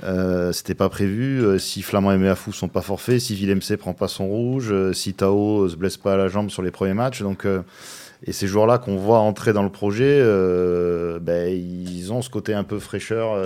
Euh, 0.02 0.52
c'était 0.52 0.74
pas 0.74 0.88
prévu. 0.88 1.40
Euh, 1.40 1.58
si 1.58 1.82
Flamand 1.82 2.12
et 2.12 2.18
Meafou 2.18 2.52
sont 2.52 2.68
pas 2.68 2.82
forfaits, 2.82 3.20
si 3.20 3.34
Villemc 3.34 3.60
prend 3.78 3.94
pas 3.94 4.08
son 4.08 4.26
rouge, 4.26 4.70
euh, 4.72 4.92
si 4.92 5.14
Tao 5.14 5.68
se 5.68 5.76
blesse 5.76 5.96
pas 5.96 6.14
à 6.14 6.16
la 6.16 6.28
jambe 6.28 6.50
sur 6.50 6.62
les 6.62 6.70
premiers 6.70 6.94
matchs, 6.94 7.22
donc 7.22 7.46
et 8.26 8.32
ces 8.32 8.46
joueurs-là 8.46 8.78
qu'on 8.78 8.96
voit 8.96 9.18
entrer 9.18 9.52
dans 9.52 9.62
le 9.62 9.70
projet, 9.70 10.22
ben, 11.20 11.48
ils 11.52 12.12
ont 12.12 12.22
ce 12.22 12.30
côté 12.30 12.54
un 12.54 12.64
peu 12.64 12.78
fraîcheur 12.78 13.36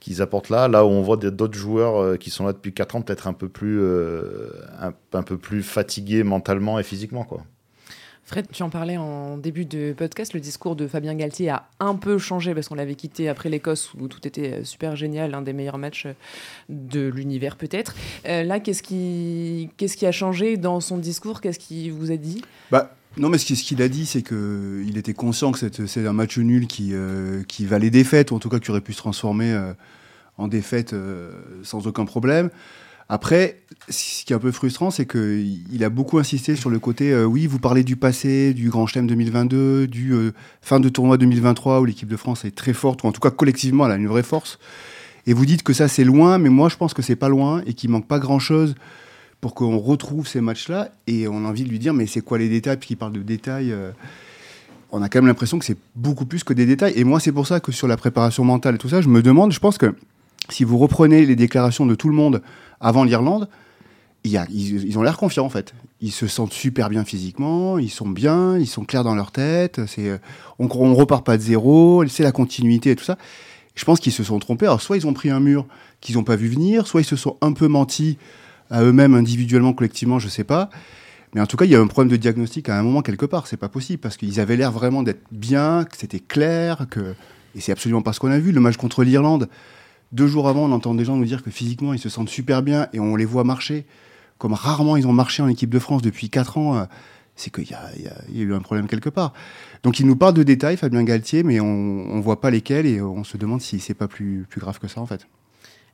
qu'ils 0.00 0.22
apportent 0.22 0.48
là, 0.48 0.68
là 0.68 0.84
où 0.84 0.88
on 0.88 1.02
voit 1.02 1.16
d'autres 1.16 1.58
joueurs 1.58 2.18
qui 2.18 2.30
sont 2.30 2.46
là 2.46 2.52
depuis 2.52 2.72
4 2.72 2.96
ans 2.96 3.02
peut-être 3.02 3.26
un 3.26 3.32
peu 3.32 3.48
plus 3.48 3.82
un, 4.80 4.92
un, 5.12 5.22
peu 5.22 5.36
plus 5.36 5.62
fatigués 5.62 6.22
mentalement 6.22 6.78
et 6.78 6.82
physiquement 6.82 7.24
quoi. 7.24 7.42
Fred, 8.28 8.46
tu 8.52 8.62
en 8.62 8.68
parlais 8.68 8.98
en 8.98 9.38
début 9.38 9.64
de 9.64 9.94
podcast, 9.96 10.34
le 10.34 10.40
discours 10.40 10.76
de 10.76 10.86
Fabien 10.86 11.14
Galtier 11.14 11.48
a 11.48 11.66
un 11.80 11.94
peu 11.94 12.18
changé 12.18 12.52
parce 12.52 12.68
qu'on 12.68 12.74
l'avait 12.74 12.94
quitté 12.94 13.26
après 13.26 13.48
l'Écosse 13.48 13.94
où 13.98 14.06
tout 14.06 14.28
était 14.28 14.52
euh, 14.52 14.64
super 14.64 14.96
génial, 14.96 15.32
un 15.32 15.40
des 15.40 15.54
meilleurs 15.54 15.78
matchs 15.78 16.04
euh, 16.04 16.12
de 16.68 17.08
l'univers 17.08 17.56
peut-être. 17.56 17.94
Euh, 18.26 18.42
là, 18.42 18.60
qu'est-ce 18.60 18.82
qui, 18.82 19.70
qu'est-ce 19.78 19.96
qui 19.96 20.04
a 20.04 20.12
changé 20.12 20.58
dans 20.58 20.80
son 20.80 20.98
discours? 20.98 21.40
Qu'est-ce 21.40 21.58
qu'il 21.58 21.90
vous 21.90 22.10
a 22.10 22.18
dit? 22.18 22.42
Bah, 22.70 22.94
non, 23.18 23.28
mais 23.28 23.38
ce 23.38 23.52
qu'il 23.52 23.82
a 23.82 23.88
dit, 23.88 24.06
c'est 24.06 24.22
qu'il 24.22 24.96
était 24.96 25.14
conscient 25.14 25.52
que 25.52 25.86
c'est 25.86 26.06
un 26.06 26.12
match 26.12 26.38
nul 26.38 26.66
qui, 26.66 26.92
qui 27.48 27.66
valait 27.66 27.90
défaite, 27.90 28.30
ou 28.30 28.36
en 28.36 28.38
tout 28.38 28.48
cas 28.48 28.58
qui 28.58 28.70
aurait 28.70 28.80
pu 28.80 28.92
se 28.92 28.98
transformer 28.98 29.72
en 30.36 30.48
défaite 30.48 30.94
sans 31.62 31.86
aucun 31.86 32.04
problème. 32.04 32.50
Après, 33.10 33.62
ce 33.88 34.22
qui 34.24 34.34
est 34.34 34.36
un 34.36 34.38
peu 34.38 34.52
frustrant, 34.52 34.90
c'est 34.90 35.06
qu'il 35.06 35.82
a 35.82 35.88
beaucoup 35.88 36.18
insisté 36.18 36.56
sur 36.56 36.68
le 36.68 36.78
côté, 36.78 37.10
euh, 37.10 37.24
oui, 37.24 37.46
vous 37.46 37.58
parlez 37.58 37.82
du 37.82 37.96
passé, 37.96 38.52
du 38.52 38.68
Grand 38.68 38.86
Chelem 38.86 39.06
2022, 39.06 39.86
du 39.86 40.12
euh, 40.12 40.32
fin 40.60 40.78
de 40.78 40.90
tournoi 40.90 41.16
2023 41.16 41.80
où 41.80 41.86
l'équipe 41.86 42.08
de 42.08 42.16
France 42.18 42.44
est 42.44 42.54
très 42.54 42.74
forte, 42.74 43.04
ou 43.04 43.06
en 43.06 43.12
tout 43.12 43.20
cas 43.20 43.30
collectivement, 43.30 43.86
elle 43.86 43.92
a 43.92 43.96
une 43.96 44.08
vraie 44.08 44.22
force. 44.22 44.58
Et 45.26 45.32
vous 45.32 45.46
dites 45.46 45.62
que 45.62 45.72
ça 45.72 45.88
c'est 45.88 46.04
loin, 46.04 46.36
mais 46.36 46.50
moi 46.50 46.68
je 46.68 46.76
pense 46.76 46.92
que 46.92 47.00
c'est 47.00 47.16
pas 47.16 47.30
loin 47.30 47.62
et 47.66 47.72
qu'il 47.72 47.88
manque 47.88 48.06
pas 48.06 48.18
grand-chose 48.18 48.74
pour 49.40 49.54
qu'on 49.54 49.78
retrouve 49.78 50.26
ces 50.26 50.40
matchs-là. 50.40 50.90
Et 51.06 51.28
on 51.28 51.44
a 51.44 51.48
envie 51.48 51.64
de 51.64 51.68
lui 51.68 51.78
dire, 51.78 51.94
mais 51.94 52.06
c'est 52.06 52.20
quoi 52.20 52.38
les 52.38 52.48
détails? 52.48 52.76
Puisqu'il 52.76 52.96
parle 52.96 53.12
de 53.12 53.22
détails. 53.22 53.72
Euh, 53.72 53.90
on 54.90 55.02
a 55.02 55.08
quand 55.08 55.18
même 55.18 55.26
l'impression 55.26 55.58
que 55.58 55.64
c'est 55.64 55.76
beaucoup 55.96 56.24
plus 56.26 56.44
que 56.44 56.52
des 56.52 56.66
détails. 56.66 56.94
Et 56.96 57.04
moi, 57.04 57.20
c'est 57.20 57.32
pour 57.32 57.46
ça 57.46 57.60
que 57.60 57.72
sur 57.72 57.88
la 57.88 57.96
préparation 57.96 58.44
mentale 58.44 58.76
et 58.76 58.78
tout 58.78 58.88
ça, 58.88 59.00
je 59.00 59.08
me 59.08 59.22
demande, 59.22 59.52
je 59.52 59.60
pense 59.60 59.78
que 59.78 59.94
si 60.48 60.64
vous 60.64 60.78
reprenez 60.78 61.26
les 61.26 61.36
déclarations 61.36 61.86
de 61.86 61.94
tout 61.94 62.08
le 62.08 62.14
monde 62.14 62.42
avant 62.80 63.04
l'Irlande, 63.04 63.48
ils, 64.24 64.98
ont 64.98 65.02
l'air 65.02 65.16
confiants 65.16 65.44
en 65.44 65.50
fait. 65.50 65.74
Ils 66.00 66.12
se 66.12 66.26
sentent 66.26 66.52
super 66.52 66.90
bien 66.90 67.04
physiquement, 67.04 67.78
ils 67.78 67.90
sont 67.90 68.08
bien, 68.08 68.58
ils 68.58 68.66
sont 68.66 68.84
clairs 68.84 69.04
dans 69.04 69.14
leur 69.14 69.30
tête. 69.30 69.80
Euh, 69.98 70.18
on, 70.58 70.64
ne 70.64 70.94
repart 70.94 71.24
pas 71.24 71.36
de 71.36 71.42
zéro, 71.42 72.04
c'est 72.08 72.22
la 72.22 72.32
continuité 72.32 72.92
et 72.92 72.96
tout 72.96 73.04
ça. 73.04 73.18
Je 73.74 73.84
pense 73.84 74.00
qu'ils 74.00 74.12
se 74.12 74.24
sont 74.24 74.38
trompés. 74.38 74.66
Alors 74.66 74.80
soit 74.80 74.96
ils 74.96 75.06
ont 75.06 75.12
pris 75.12 75.30
un 75.30 75.40
mur 75.40 75.66
qu'ils 76.00 76.16
n'ont 76.16 76.24
pas 76.24 76.36
vu 76.36 76.48
venir, 76.48 76.86
soit 76.86 77.00
ils 77.00 77.04
se 77.04 77.16
sont 77.16 77.36
un 77.40 77.52
peu 77.52 77.68
menti 77.68 78.18
à 78.70 78.82
eux-mêmes 78.82 79.14
individuellement, 79.14 79.72
collectivement, 79.72 80.18
je 80.18 80.28
sais 80.28 80.44
pas. 80.44 80.70
Mais 81.34 81.40
en 81.40 81.46
tout 81.46 81.56
cas, 81.56 81.64
il 81.64 81.70
y 81.70 81.76
a 81.76 81.80
un 81.80 81.86
problème 81.86 82.10
de 82.10 82.16
diagnostic 82.16 82.68
à 82.68 82.78
un 82.78 82.82
moment 82.82 83.02
quelque 83.02 83.26
part. 83.26 83.46
C'est 83.46 83.56
pas 83.56 83.68
possible 83.68 83.98
parce 83.98 84.16
qu'ils 84.16 84.40
avaient 84.40 84.56
l'air 84.56 84.72
vraiment 84.72 85.02
d'être 85.02 85.22
bien, 85.30 85.84
que 85.84 85.96
c'était 85.96 86.20
clair, 86.20 86.86
que 86.90 87.14
et 87.54 87.60
c'est 87.60 87.72
absolument 87.72 88.02
pas 88.02 88.12
ce 88.12 88.20
qu'on 88.20 88.30
a 88.30 88.38
vu. 88.38 88.52
Le 88.52 88.60
match 88.60 88.76
contre 88.76 89.04
l'Irlande, 89.04 89.48
deux 90.12 90.26
jours 90.26 90.48
avant, 90.48 90.64
on 90.64 90.72
entend 90.72 90.94
des 90.94 91.04
gens 91.04 91.16
nous 91.16 91.24
dire 91.24 91.42
que 91.42 91.50
physiquement, 91.50 91.92
ils 91.92 91.98
se 91.98 92.08
sentent 92.08 92.28
super 92.28 92.62
bien 92.62 92.88
et 92.92 93.00
on 93.00 93.16
les 93.16 93.24
voit 93.24 93.44
marcher 93.44 93.86
comme 94.38 94.52
rarement 94.52 94.96
ils 94.96 95.06
ont 95.06 95.12
marché 95.12 95.42
en 95.42 95.48
équipe 95.48 95.70
de 95.70 95.78
France 95.78 96.00
depuis 96.00 96.30
quatre 96.30 96.56
ans. 96.56 96.76
Euh, 96.76 96.84
c'est 97.34 97.52
qu'il 97.54 97.70
y, 97.70 97.74
a 97.74 97.82
eu 98.34 98.52
un 98.52 98.58
problème 98.58 98.88
quelque 98.88 99.08
part. 99.08 99.32
Donc 99.84 100.00
il 100.00 100.06
nous 100.06 100.16
parle 100.16 100.34
de 100.34 100.42
détails, 100.42 100.76
Fabien 100.76 101.04
Galtier, 101.04 101.44
mais 101.44 101.60
on 101.60 102.16
ne 102.16 102.20
voit 102.20 102.40
pas 102.40 102.50
lesquels 102.50 102.84
et 102.84 103.00
on 103.00 103.22
se 103.22 103.36
demande 103.36 103.60
si 103.60 103.78
c'est 103.78 103.94
pas 103.94 104.08
plus 104.08 104.48
grave 104.56 104.80
que 104.80 104.88
ça 104.88 105.00
en 105.00 105.06
fait. 105.06 105.28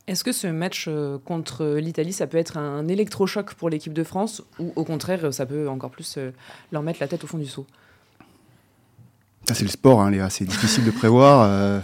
Est-ce 0.07 0.23
que 0.23 0.33
ce 0.33 0.47
match 0.47 0.87
euh, 0.89 1.19
contre 1.25 1.77
l'Italie, 1.77 2.13
ça 2.13 2.27
peut 2.27 2.37
être 2.37 2.59
un 2.59 2.89
électrochoc 2.89 3.55
pour 3.55 3.71
l'équipe 3.71 3.93
de 3.93 4.05
France 4.05 4.43
ou 4.59 4.73
au 4.77 4.85
contraire, 4.85 5.33
ça 5.33 5.47
peut 5.47 5.69
encore 5.69 5.91
plus 5.91 6.17
euh, 6.19 6.31
leur 6.73 6.83
mettre 6.83 6.99
la 7.01 7.09
tête 7.09 7.25
au 7.25 7.27
fond 7.27 7.39
du 7.39 7.47
seau? 7.47 7.67
C'est 9.53 9.63
le 9.63 9.69
sport, 9.69 10.03
hein, 10.03 10.11
Léa, 10.11 10.31
c'est 10.31 10.45
difficile 10.45 10.85
de 10.85 10.91
prévoir. 10.91 11.83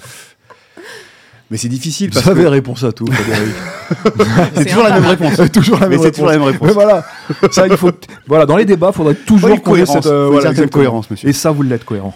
Mais 1.51 1.57
c'est 1.57 1.69
difficile. 1.69 2.11
Vous 2.13 2.29
avez 2.29 2.47
réponse 2.47 2.85
à 2.85 2.93
tout, 2.93 3.07
c'est 4.55 4.67
toujours 4.67 4.85
la 4.85 5.01
même 5.01 5.11
réponse. 5.11 5.51
toujours 5.51 5.81
la 5.81 5.89
même 5.89 5.99
réponse. 5.99 6.13
toujours 6.13 6.29
la 6.29 6.39
même 6.39 6.47
réponse. 6.47 6.69
Mais 6.69 6.73
voilà, 6.73 7.05
ça, 7.51 7.67
il 7.67 7.77
faut, 7.77 7.91
voilà, 8.29 8.47
dans 8.47 8.57
les 8.57 8.65
débats, 8.65 8.91
il 8.93 8.97
faudrait 8.97 9.15
toujours 9.15 9.51
oui, 9.51 9.61
cohérence, 9.61 10.05
cette, 10.05 10.07
euh, 10.07 10.29
voilà, 10.29 10.43
certaine 10.43 10.71
cohérence, 10.71 11.11
monsieur. 11.11 11.29
Et 11.29 11.33
ça, 11.33 11.51
vous 11.51 11.63
l'êtes 11.63 11.85
cohérent. 11.85 12.15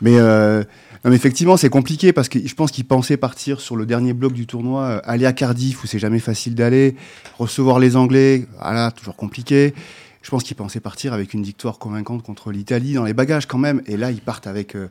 Mais, 0.00 0.14
euh, 0.16 0.62
non, 1.04 1.10
mais 1.10 1.16
effectivement, 1.16 1.56
c'est 1.56 1.70
compliqué 1.70 2.12
parce 2.12 2.28
que 2.28 2.46
je 2.46 2.54
pense 2.54 2.70
qu'il 2.70 2.84
pensait 2.84 3.16
partir 3.16 3.60
sur 3.60 3.74
le 3.74 3.86
dernier 3.86 4.12
bloc 4.12 4.34
du 4.34 4.46
tournoi, 4.46 4.82
euh, 4.82 5.00
aller 5.04 5.24
à 5.24 5.32
Cardiff 5.32 5.82
où 5.82 5.86
c'est 5.86 5.98
jamais 5.98 6.18
facile 6.18 6.54
d'aller, 6.54 6.94
recevoir 7.38 7.78
les 7.78 7.96
Anglais, 7.96 8.46
voilà, 8.60 8.90
toujours 8.90 9.16
compliqué. 9.16 9.72
Je 10.20 10.30
pense 10.30 10.42
qu'il 10.42 10.56
pensait 10.56 10.80
partir 10.80 11.14
avec 11.14 11.32
une 11.32 11.42
victoire 11.42 11.78
convaincante 11.78 12.22
contre 12.22 12.52
l'Italie 12.52 12.92
dans 12.92 13.04
les 13.04 13.14
bagages 13.14 13.46
quand 13.46 13.56
même. 13.56 13.80
Et 13.86 13.96
là, 13.96 14.10
ils 14.10 14.20
partent 14.20 14.46
avec 14.46 14.76
euh, 14.76 14.88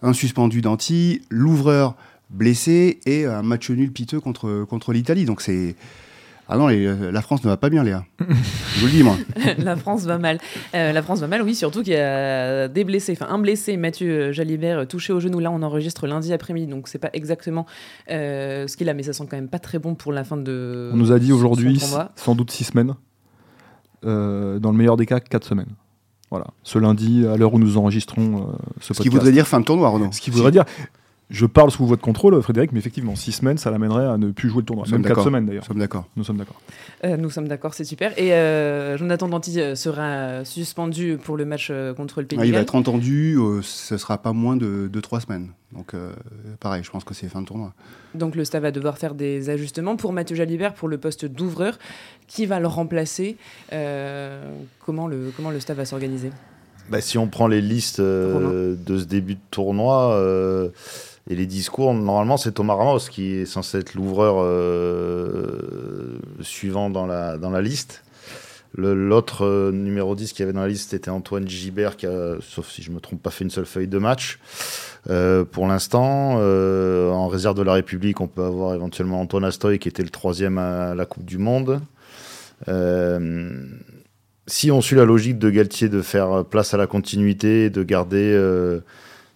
un 0.00 0.14
suspendu 0.14 0.62
d'anti, 0.62 1.20
l'ouvreur 1.28 1.94
blessé 2.30 3.00
et 3.04 3.26
un 3.26 3.42
match 3.42 3.68
nul 3.68 3.92
piteux 3.92 4.20
contre, 4.20 4.64
contre 4.64 4.94
l'Italie. 4.94 5.26
Donc 5.26 5.42
c'est. 5.42 5.76
Ah 6.52 6.56
non, 6.56 6.68
euh, 6.68 7.12
la 7.12 7.22
France 7.22 7.44
ne 7.44 7.48
va 7.48 7.56
pas 7.56 7.70
bien, 7.70 7.84
Léa. 7.84 8.04
Je 8.18 8.80
vous 8.80 8.86
le 8.86 8.90
dis, 8.90 9.04
moi. 9.04 9.16
la 9.58 9.76
France 9.76 10.02
va 10.02 10.18
mal. 10.18 10.40
Euh, 10.74 10.90
la 10.90 11.00
France 11.00 11.20
va 11.20 11.28
mal, 11.28 11.42
oui, 11.42 11.54
surtout 11.54 11.84
qu'il 11.84 11.92
y 11.92 11.96
a 11.96 12.66
des 12.66 12.82
blessés. 12.82 13.12
Enfin, 13.12 13.32
un 13.32 13.38
blessé, 13.38 13.76
Mathieu 13.76 14.32
Jalibert, 14.32 14.88
touché 14.88 15.12
au 15.12 15.20
genou. 15.20 15.38
Là, 15.38 15.52
on 15.52 15.62
enregistre 15.62 16.08
lundi 16.08 16.32
après-midi, 16.32 16.66
donc 16.66 16.88
c'est 16.88 16.98
pas 16.98 17.10
exactement 17.12 17.66
euh, 18.10 18.66
ce 18.66 18.76
qu'il 18.76 18.88
a, 18.88 18.94
mais 18.94 19.04
ça 19.04 19.12
sent 19.12 19.28
quand 19.30 19.36
même 19.36 19.48
pas 19.48 19.60
très 19.60 19.78
bon 19.78 19.94
pour 19.94 20.12
la 20.12 20.24
fin 20.24 20.36
de. 20.36 20.90
On 20.92 20.96
nous 20.96 21.12
a 21.12 21.20
dit 21.20 21.32
aujourd'hui, 21.32 21.80
sans 22.16 22.34
doute 22.34 22.50
six 22.50 22.64
semaines. 22.64 22.94
dans 24.02 24.10
le 24.60 24.76
meilleur 24.76 24.96
des 24.96 25.06
cas, 25.06 25.20
quatre 25.20 25.46
semaines. 25.46 25.70
Voilà, 26.30 26.48
ce 26.64 26.80
lundi, 26.80 27.26
à 27.26 27.36
l'heure 27.36 27.54
où 27.54 27.60
nous 27.60 27.76
enregistrons 27.76 28.48
ce 28.80 28.88
podcast. 28.88 28.98
Ce 28.98 29.02
qui 29.02 29.08
voudrait 29.08 29.32
dire 29.32 29.46
fin 29.46 29.60
de 29.60 29.64
tournoi, 29.64 29.88
Renaud. 29.88 30.08
Ce 30.10 30.20
qui 30.20 30.30
voudrait 30.30 30.50
dire, 30.50 30.64
je 31.30 31.46
parle 31.46 31.70
sous 31.70 31.86
votre 31.86 32.02
contrôle, 32.02 32.40
Frédéric, 32.42 32.72
mais 32.72 32.80
effectivement, 32.80 33.14
six 33.14 33.30
semaines, 33.30 33.56
ça 33.56 33.70
l'amènerait 33.70 34.06
à 34.06 34.18
ne 34.18 34.32
plus 34.32 34.48
jouer 34.48 34.62
le 34.62 34.66
tournoi. 34.66 34.84
Même 34.90 35.04
quatre 35.04 35.22
semaines 35.22 35.46
d'ailleurs. 35.46 35.62
Nous 35.62 35.68
sommes 35.68 35.78
d'accord. 35.78 36.08
Nous 36.16 36.24
sommes 36.24 36.36
d'accord. 36.36 36.60
Euh, 37.04 37.16
nous 37.16 37.30
sommes 37.30 37.46
d'accord, 37.46 37.72
c'est 37.72 37.84
super. 37.84 38.18
Et 38.18 38.32
euh, 38.32 38.98
Jonathan 38.98 39.28
Danty 39.28 39.60
euh, 39.60 39.76
sera 39.76 40.44
suspendu 40.44 41.18
pour 41.22 41.36
le 41.36 41.44
match 41.44 41.70
contre 41.96 42.20
le 42.20 42.26
Pays 42.26 42.38
ah, 42.40 42.44
Il 42.44 42.52
va 42.52 42.58
être 42.58 42.74
entendu, 42.74 43.38
ce 43.62 43.96
sera 43.96 44.18
pas 44.18 44.32
moins 44.32 44.56
de, 44.56 44.88
de 44.92 45.00
trois 45.00 45.20
semaines. 45.20 45.50
Donc 45.72 45.94
pareil, 46.58 46.82
je 46.82 46.90
pense 46.90 47.04
que 47.04 47.14
c'est 47.14 47.28
fin 47.28 47.42
de 47.42 47.46
tournoi. 47.46 47.72
Donc 48.14 48.34
le 48.34 48.44
staff 48.44 48.62
va 48.62 48.72
devoir 48.72 48.98
faire 48.98 49.14
des 49.14 49.50
ajustements 49.50 49.94
pour 49.94 50.12
Mathieu 50.12 50.34
Jalibert 50.34 50.74
pour 50.74 50.88
le 50.88 50.98
poste 50.98 51.26
d'ouvreur. 51.26 51.78
Qui 52.26 52.46
va 52.46 52.58
le 52.58 52.66
remplacer 52.66 53.36
comment, 53.70 55.06
le, 55.06 55.32
comment 55.36 55.50
le 55.50 55.60
staff 55.60 55.76
va 55.76 55.84
s'organiser? 55.84 56.30
Bah, 56.88 57.00
Si 57.00 57.18
on 57.18 57.28
prend 57.28 57.46
les 57.46 57.60
listes 57.60 58.00
de 58.00 58.76
ce 58.98 59.04
début 59.04 59.34
de 59.34 59.40
tournoi 59.52 60.18
et 61.28 61.34
les 61.34 61.46
discours, 61.46 61.92
normalement, 61.94 62.36
c'est 62.36 62.52
Thomas 62.52 62.74
Ramos 62.74 63.00
qui 63.10 63.34
est 63.34 63.46
censé 63.46 63.78
être 63.78 63.94
l'ouvreur 63.94 64.36
euh, 64.38 66.18
suivant 66.40 66.90
dans 66.90 67.06
la, 67.06 67.36
dans 67.36 67.50
la 67.50 67.60
liste. 67.60 68.02
L'autre 68.76 69.44
euh, 69.44 69.72
numéro 69.72 70.14
10 70.14 70.32
qui 70.32 70.42
avait 70.42 70.52
dans 70.52 70.60
la 70.60 70.68
liste 70.68 70.94
était 70.94 71.10
Antoine 71.10 71.48
Gibert, 71.48 71.96
qui 71.96 72.06
a, 72.06 72.36
sauf 72.40 72.70
si 72.70 72.82
je 72.82 72.92
me 72.92 73.00
trompe 73.00 73.20
pas, 73.20 73.30
fait 73.30 73.44
une 73.44 73.50
seule 73.50 73.66
feuille 73.66 73.88
de 73.88 73.98
match. 73.98 74.38
Euh, 75.08 75.44
pour 75.44 75.66
l'instant, 75.66 76.36
euh, 76.38 77.10
en 77.10 77.26
réserve 77.26 77.56
de 77.56 77.62
la 77.62 77.72
République, 77.72 78.20
on 78.20 78.28
peut 78.28 78.44
avoir 78.44 78.74
éventuellement 78.74 79.20
Antoine 79.20 79.44
Astoy, 79.44 79.80
qui 79.80 79.88
était 79.88 80.04
le 80.04 80.10
troisième 80.10 80.58
à 80.58 80.94
la 80.94 81.04
Coupe 81.04 81.24
du 81.24 81.38
Monde. 81.38 81.80
si 84.46 84.70
on 84.70 84.80
suit 84.80 84.96
la 84.96 85.04
logique 85.04 85.38
de 85.38 85.50
Galtier 85.50 85.88
de 85.88 86.00
faire 86.00 86.44
place 86.44 86.72
à 86.72 86.76
la 86.76 86.86
continuité, 86.86 87.70
de 87.70 87.82
garder 87.82 88.80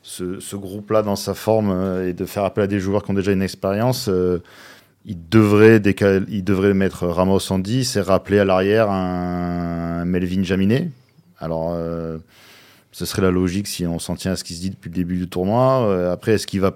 ce, 0.04 0.38
ce 0.38 0.54
groupe-là 0.54 1.02
dans 1.02 1.16
sa 1.16 1.34
forme 1.34 2.04
et 2.06 2.12
de 2.12 2.24
faire 2.24 2.44
appel 2.44 2.64
à 2.64 2.66
des 2.68 2.78
joueurs 2.78 3.02
qui 3.02 3.10
ont 3.10 3.14
déjà 3.14 3.32
une 3.32 3.42
expérience, 3.42 4.08
il 5.06 5.28
devrait, 5.28 5.82
il 6.28 6.44
devrait 6.44 6.72
mettre 6.72 7.06
Ramos 7.06 7.52
en 7.52 7.58
10 7.58 7.96
et 7.96 8.00
rappeler 8.00 8.38
à 8.38 8.44
l'arrière 8.44 8.90
un 8.90 10.04
Melvin 10.04 10.42
Jaminet. 10.42 10.90
Alors, 11.38 11.72
euh, 11.74 12.18
ce 12.90 13.04
serait 13.04 13.20
la 13.20 13.30
logique 13.30 13.66
si 13.66 13.86
on 13.86 13.98
s'en 13.98 14.16
tient 14.16 14.32
à 14.32 14.36
ce 14.36 14.44
qui 14.44 14.54
se 14.54 14.60
dit 14.60 14.70
depuis 14.70 14.88
le 14.88 14.94
début 14.94 15.16
du 15.16 15.28
tournoi. 15.28 15.86
Euh, 15.86 16.12
après, 16.12 16.32
est-ce 16.32 16.46
qu'il 16.46 16.60
va 16.60 16.74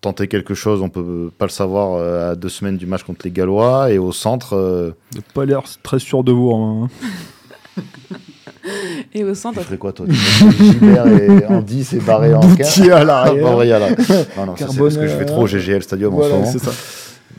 tenter 0.00 0.28
quelque 0.28 0.54
chose? 0.54 0.82
On 0.82 0.88
peut 0.88 1.32
pas 1.36 1.46
le 1.46 1.50
savoir 1.50 1.94
euh, 1.94 2.32
à 2.32 2.34
deux 2.36 2.48
semaines 2.48 2.76
du 2.76 2.86
match 2.86 3.02
contre 3.02 3.22
les 3.24 3.32
Gallois. 3.32 3.90
Et 3.90 3.98
au 3.98 4.12
centre. 4.12 4.94
Il 5.12 5.18
n'a 5.18 5.24
pas 5.34 5.44
l'air 5.44 5.64
très 5.82 5.98
sûr 5.98 6.22
de 6.22 6.30
vous. 6.30 6.52
Hein. 6.52 6.88
Et 9.16 9.24
au 9.24 9.34
centre. 9.34 9.60
Tu 9.60 9.64
ferais 9.64 9.78
quoi, 9.78 9.92
toi 9.92 10.04
Gilbert 10.60 11.06
et 11.06 11.46
en 11.46 11.62
10 11.62 11.94
et 11.94 11.98
barré 12.00 12.34
en 12.34 12.40
15 12.40 12.90
à 12.90 13.02
l'arrière. 13.02 13.80
non, 14.36 14.46
non, 14.46 14.54
c'est 14.56 14.66
parce 14.66 14.96
que 14.98 15.06
je 15.06 15.16
fais 15.16 15.24
trop 15.24 15.44
au 15.44 15.46
GGL 15.46 15.82
Stadium 15.82 16.14
en 16.14 16.22
ce 16.22 16.28
moment. 16.28 16.44
c'est 16.44 16.58
ça. 16.58 16.72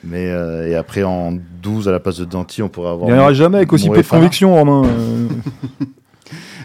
Mais 0.04 0.32
euh, 0.32 0.68
et 0.68 0.76
après 0.76 1.04
en 1.04 1.38
12 1.62 1.88
à 1.88 1.92
la 1.92 2.00
place 2.00 2.18
de 2.18 2.26
Danti, 2.26 2.64
on 2.64 2.70
pourrait 2.70 2.90
avoir. 2.90 3.10
Il 3.10 3.14
n'y 3.14 3.20
en 3.20 3.22
aura 3.22 3.34
jamais 3.34 3.58
avec 3.58 3.72
aussi 3.74 3.90
peu 3.90 4.02
de 4.02 4.08
conviction, 4.08 4.54
Romain. 4.54 4.84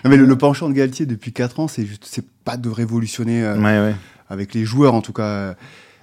Euh. 0.05 0.09
mais 0.09 0.17
le, 0.17 0.37
penchant 0.37 0.69
de 0.69 0.75
Galtier 0.75 1.07
depuis 1.07 1.33
4 1.33 1.61
ans, 1.61 1.69
c'est 1.69 1.87
c'est 2.01 2.25
pas 2.45 2.57
de 2.57 2.69
révolutionner 2.69 3.45
euh, 3.45 3.93
avec 4.29 4.53
les 4.53 4.65
joueurs 4.65 4.95
en 4.95 5.01
tout 5.01 5.13
cas. 5.13 5.55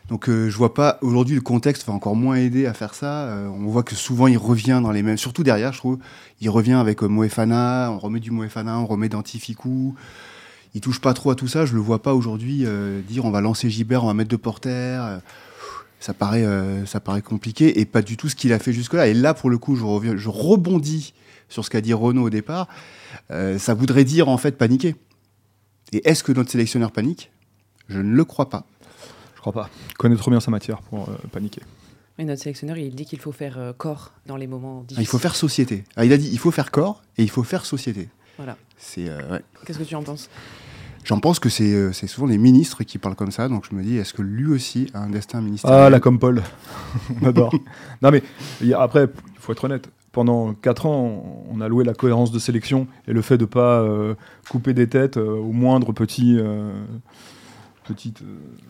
Donc 0.09 0.27
je 0.27 0.57
vois 0.57 0.73
pas 0.73 0.97
aujourd'hui 1.01 1.35
le 1.35 1.41
contexte 1.41 1.85
va 1.85 1.93
encore 1.93 2.15
moins 2.15 2.35
aider 2.35 2.65
à 2.65 2.73
faire 2.73 2.95
ça. 2.95 3.31
on 3.53 3.67
voit 3.67 3.83
que 3.83 3.95
souvent 3.95 4.27
il 4.27 4.37
revient 4.37 4.79
dans 4.81 4.91
les 4.91 5.03
mêmes, 5.03 5.17
surtout 5.17 5.43
derrière 5.43 5.71
je 5.71 5.77
trouve. 5.77 5.99
Il 6.41 6.49
revient 6.49 6.73
avec 6.73 7.03
Moefana, 7.03 7.91
on 7.91 7.99
remet 7.99 8.19
du 8.19 8.31
Moefana, 8.31 8.79
on 8.79 8.87
remet 8.87 9.07
Dantificou. 9.07 9.95
Il 10.73 10.81
touche 10.81 10.99
pas 10.99 11.13
trop 11.13 11.29
à 11.29 11.35
tout 11.35 11.47
ça. 11.47 11.65
Je 11.65 11.75
le 11.75 11.79
vois 11.79 12.01
pas 12.01 12.15
aujourd'hui 12.15 12.65
dire 13.07 13.25
on 13.25 13.31
va 13.31 13.41
lancer 13.41 13.69
Gibert, 13.69 14.03
on 14.03 14.07
va 14.07 14.15
mettre 14.15 14.31
de 14.31 14.35
porter 14.35 15.19
ça 15.99 16.13
paraît, 16.13 16.43
euh, 16.45 16.85
compliqué 17.23 17.79
et 17.79 17.85
pas 17.85 18.01
du 18.01 18.17
tout 18.17 18.29
ce 18.29 18.35
qu'il 18.35 18.53
a 18.53 18.59
fait 18.59 18.73
jusque-là. 18.73 19.07
Et 19.07 19.13
là, 19.13 19.33
pour 19.33 19.49
le 19.49 19.57
coup, 19.57 19.75
je, 19.75 19.83
reviens, 19.83 20.15
je 20.15 20.29
rebondis 20.29 21.13
sur 21.49 21.65
ce 21.65 21.69
qu'a 21.69 21.81
dit 21.81 21.93
Renaud 21.93 22.23
au 22.23 22.29
départ. 22.29 22.67
Euh, 23.31 23.57
ça 23.57 23.73
voudrait 23.73 24.05
dire 24.05 24.29
en 24.29 24.37
fait 24.37 24.57
paniquer. 24.57 24.95
Et 25.91 26.07
est-ce 26.07 26.23
que 26.23 26.31
notre 26.31 26.51
sélectionneur 26.51 26.91
panique? 26.91 27.31
Je 27.89 27.99
ne 27.99 28.13
le 28.13 28.23
crois 28.23 28.49
pas. 28.49 28.65
Je 29.39 29.41
crois 29.41 29.53
pas. 29.53 29.69
Il 29.89 29.95
connaît 29.95 30.15
trop 30.15 30.31
bien 30.31 30.39
sa 30.39 30.51
matière 30.51 30.81
pour 30.81 31.09
euh, 31.09 31.13
paniquer. 31.31 31.61
Mais 32.17 32.25
notre 32.25 32.41
sélectionneur, 32.41 32.77
il 32.77 32.93
dit 32.93 33.05
qu'il 33.05 33.19
faut 33.19 33.31
faire 33.31 33.73
corps 33.77 34.11
dans 34.25 34.35
les 34.35 34.47
moments 34.47 34.81
difficiles. 34.81 34.97
Ah, 34.97 35.01
il 35.01 35.07
faut 35.07 35.17
faire 35.17 35.35
société. 35.35 35.85
Ah, 35.95 36.03
il 36.03 36.11
a 36.11 36.17
dit 36.17 36.29
il 36.31 36.39
faut 36.39 36.51
faire 36.51 36.69
corps 36.69 37.01
et 37.17 37.23
il 37.23 37.29
faut 37.29 37.43
faire 37.43 37.65
société. 37.65 38.09
Voilà. 38.37 38.57
C'est. 38.77 39.09
Qu'est-ce 39.65 39.79
que 39.79 39.83
tu 39.83 39.95
en 39.95 40.03
penses? 40.03 40.29
J'en 41.03 41.19
pense 41.19 41.39
que 41.39 41.49
euh, 41.61 41.91
c'est 41.91 42.07
souvent 42.07 42.27
les 42.27 42.37
ministres 42.37 42.83
qui 42.83 42.97
parlent 42.97 43.15
comme 43.15 43.31
ça, 43.31 43.47
donc 43.47 43.65
je 43.69 43.75
me 43.75 43.83
dis, 43.83 43.97
est-ce 43.97 44.13
que 44.13 44.21
lui 44.21 44.47
aussi 44.51 44.91
a 44.93 44.99
un 44.99 45.09
destin 45.09 45.41
ministériel? 45.41 45.81
Ah, 45.81 45.89
là, 45.89 45.99
comme 45.99 46.19
Paul. 46.19 46.43
on 47.21 47.27
adore. 47.27 47.53
non, 48.01 48.11
mais 48.11 48.21
après, 48.73 49.05
il 49.05 49.39
faut 49.39 49.51
être 49.51 49.63
honnête. 49.63 49.89
Pendant 50.11 50.53
4 50.53 50.85
ans, 50.87 51.45
on 51.49 51.61
a 51.61 51.67
loué 51.67 51.83
la 51.83 51.93
cohérence 51.93 52.31
de 52.31 52.39
sélection 52.39 52.87
et 53.07 53.13
le 53.13 53.21
fait 53.21 53.37
de 53.37 53.43
ne 53.43 53.47
pas 53.47 53.81
euh, 53.81 54.15
couper 54.49 54.73
des 54.73 54.87
têtes 54.87 55.17
euh, 55.17 55.37
au 55.37 55.51
moindre 55.51 55.93
petit. 55.93 56.37
Petite, 57.89 58.21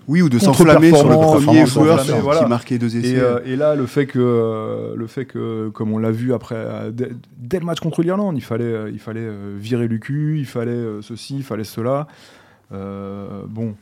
oui, 0.08 0.22
ou 0.22 0.30
de 0.30 0.40
s'enflammer 0.40 0.96
sur 0.96 1.10
le 1.10 1.16
premier 1.16 1.66
joueur 1.66 2.02
qui 2.02 2.46
marquait 2.46 2.78
deux 2.78 2.98
essais. 2.98 3.22
Et, 3.46 3.56
là, 3.56 3.76
le 3.76 3.86
fait 3.86 4.08
que, 4.08 4.94
le 4.96 5.08
fait 5.08 5.26
que 5.26 5.70
comme 5.70 5.92
on 5.92 5.98
l'a 5.98 6.12
vu 6.12 6.34
après, 6.34 6.92
dès, 6.92 7.60
le 7.60 7.66
match 7.66 7.80
contre 7.80 8.02
l'Irlande, 8.02 8.38
il 8.38 8.44
fallait, 8.44 8.92
il 8.92 9.00
fallait 9.00 9.30
virer 9.58 9.88
Lucu, 9.88 10.40
il 10.40 10.46
fallait 10.46 11.02
ceci, 11.02 11.36
il 11.38 11.44
fallait 11.44 11.64
cela. 11.64 12.08
Euh, 12.72 13.44
bon, 13.48 13.76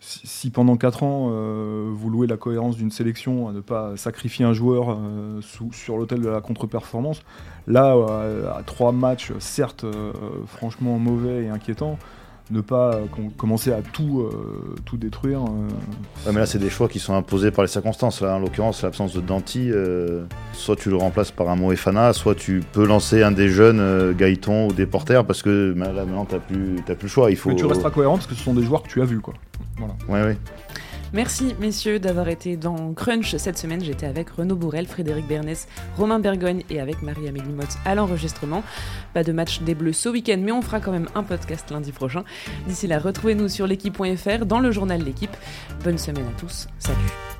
si, 0.00 0.50
pendant 0.50 0.76
4 0.76 1.02
ans, 1.02 1.28
euh, 1.30 1.90
vous 1.92 2.10
louez 2.10 2.26
la 2.26 2.36
cohérence 2.36 2.76
d'une 2.76 2.90
sélection 2.90 3.48
à 3.48 3.52
ne 3.52 3.60
pas 3.60 3.96
sacrifier 3.96 4.44
un 4.44 4.52
joueur 4.52 4.90
euh, 4.90 5.40
sur 5.72 5.96
l'autel 5.96 6.20
de 6.20 6.28
la 6.28 6.40
contre-performance, 6.40 7.22
là, 7.66 7.94
à, 8.56 8.62
trois 8.64 8.92
matchs, 8.92 9.32
certes, 9.38 9.84
franchement 10.46 10.98
mauvais 10.98 11.44
et 11.44 11.48
inquiétants, 11.48 11.98
ne 12.50 12.60
pas 12.60 12.94
euh, 12.94 13.06
commencer 13.36 13.72
à 13.72 13.80
tout, 13.80 14.20
euh, 14.20 14.74
tout 14.84 14.96
détruire. 14.96 15.40
Euh. 15.44 16.30
mais 16.32 16.40
là, 16.40 16.46
c'est 16.46 16.58
des 16.58 16.70
choix 16.70 16.88
qui 16.88 16.98
sont 16.98 17.14
imposés 17.14 17.50
par 17.50 17.64
les 17.64 17.70
circonstances. 17.70 18.20
Là, 18.20 18.36
en 18.36 18.38
l'occurrence, 18.38 18.82
l'absence 18.82 19.14
de 19.14 19.20
Danti, 19.20 19.70
soit 20.52 20.76
tu 20.76 20.90
le 20.90 20.96
remplaces 20.96 21.30
par 21.30 21.48
un 21.48 21.56
Moefana, 21.56 22.12
soit 22.12 22.34
tu 22.34 22.62
peux 22.72 22.86
lancer 22.86 23.22
un 23.22 23.32
des 23.32 23.48
jeunes, 23.48 24.12
Gaëton 24.12 24.68
ou 24.68 24.72
des 24.72 24.86
porteurs, 24.86 25.24
parce 25.24 25.42
que 25.42 25.74
là, 25.76 25.92
maintenant, 25.92 26.26
tu 26.26 26.34
n'as 26.34 26.40
plus, 26.40 26.82
plus 26.82 26.96
le 27.02 27.08
choix. 27.08 27.30
Il 27.30 27.36
faut... 27.36 27.50
Mais 27.50 27.56
tu 27.56 27.66
resteras 27.66 27.90
cohérent 27.90 28.14
parce 28.14 28.26
que 28.26 28.34
ce 28.34 28.42
sont 28.42 28.54
des 28.54 28.62
joueurs 28.62 28.82
que 28.82 28.88
tu 28.88 29.00
as 29.00 29.06
vus. 29.06 29.20
Quoi. 29.20 29.34
Voilà. 29.78 29.94
Ouais, 30.08 30.28
ouais. 30.28 30.38
Merci 31.14 31.54
messieurs 31.60 32.00
d'avoir 32.00 32.28
été 32.28 32.56
dans 32.56 32.92
Crunch 32.92 33.36
cette 33.36 33.56
semaine. 33.56 33.82
J'étais 33.84 34.06
avec 34.06 34.30
Renaud 34.30 34.56
Bourrel, 34.56 34.88
Frédéric 34.88 35.28
Bernès, 35.28 35.68
Romain 35.96 36.18
Bergogne 36.18 36.64
et 36.70 36.80
avec 36.80 37.02
Marie-Amélie 37.02 37.52
Motte 37.52 37.76
à 37.84 37.94
l'enregistrement. 37.94 38.64
Pas 39.14 39.22
de 39.22 39.30
match 39.30 39.60
des 39.60 39.76
Bleus 39.76 39.92
ce 39.92 40.08
week-end, 40.08 40.38
mais 40.40 40.50
on 40.50 40.60
fera 40.60 40.80
quand 40.80 40.90
même 40.90 41.06
un 41.14 41.22
podcast 41.22 41.70
lundi 41.70 41.92
prochain. 41.92 42.24
D'ici 42.66 42.88
là, 42.88 42.98
retrouvez-nous 42.98 43.48
sur 43.48 43.68
l'équipe.fr 43.68 44.44
dans 44.44 44.58
le 44.58 44.72
journal 44.72 45.02
L'équipe. 45.04 45.36
Bonne 45.84 45.98
semaine 45.98 46.26
à 46.26 46.40
tous. 46.40 46.66
Salut. 46.80 47.33